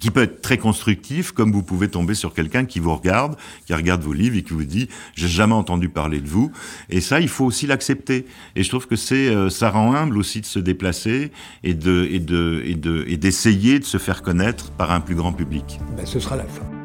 qui 0.00 0.10
peut 0.10 0.22
être 0.22 0.40
très 0.40 0.58
constructif, 0.58 1.32
comme 1.32 1.52
vous 1.52 1.62
pouvez 1.62 1.88
tomber 1.88 2.14
sur 2.14 2.34
quelqu'un 2.34 2.64
qui 2.64 2.80
vous 2.80 2.94
regarde, 2.94 3.36
qui 3.66 3.74
regarde 3.74 4.02
vos 4.02 4.12
livres 4.12 4.36
et 4.36 4.42
qui 4.42 4.54
vous 4.54 4.64
dit 4.64 4.88
j'ai 5.14 5.28
jamais 5.28 5.54
entendu 5.54 5.88
parler 5.88 6.20
de 6.20 6.28
vous. 6.28 6.50
Et 6.88 7.00
ça, 7.00 7.20
il 7.20 7.28
faut 7.28 7.44
aussi 7.44 7.66
l'accepter. 7.66 8.26
Et 8.56 8.62
je 8.62 8.68
trouve 8.68 8.86
que 8.86 8.96
c'est 8.96 9.28
euh, 9.28 9.50
ça 9.50 9.70
rend 9.70 9.94
humble 9.94 10.18
aussi 10.18 10.40
de 10.40 10.46
se 10.46 10.58
déplacer 10.58 11.30
et 11.62 11.74
de 11.74 12.08
et 12.10 12.18
de 12.18 12.62
et 12.64 12.74
de 12.74 13.04
et 13.06 13.16
d'essayer 13.16 13.78
de 13.78 13.84
se 13.84 13.98
faire 13.98 14.22
connaître 14.22 14.70
par 14.72 14.90
un 14.90 15.00
plus 15.00 15.14
grand 15.14 15.32
public. 15.32 15.78
Ben, 15.96 16.06
ce 16.06 16.18
sera 16.18 16.36
la 16.36 16.44
fin. 16.44 16.79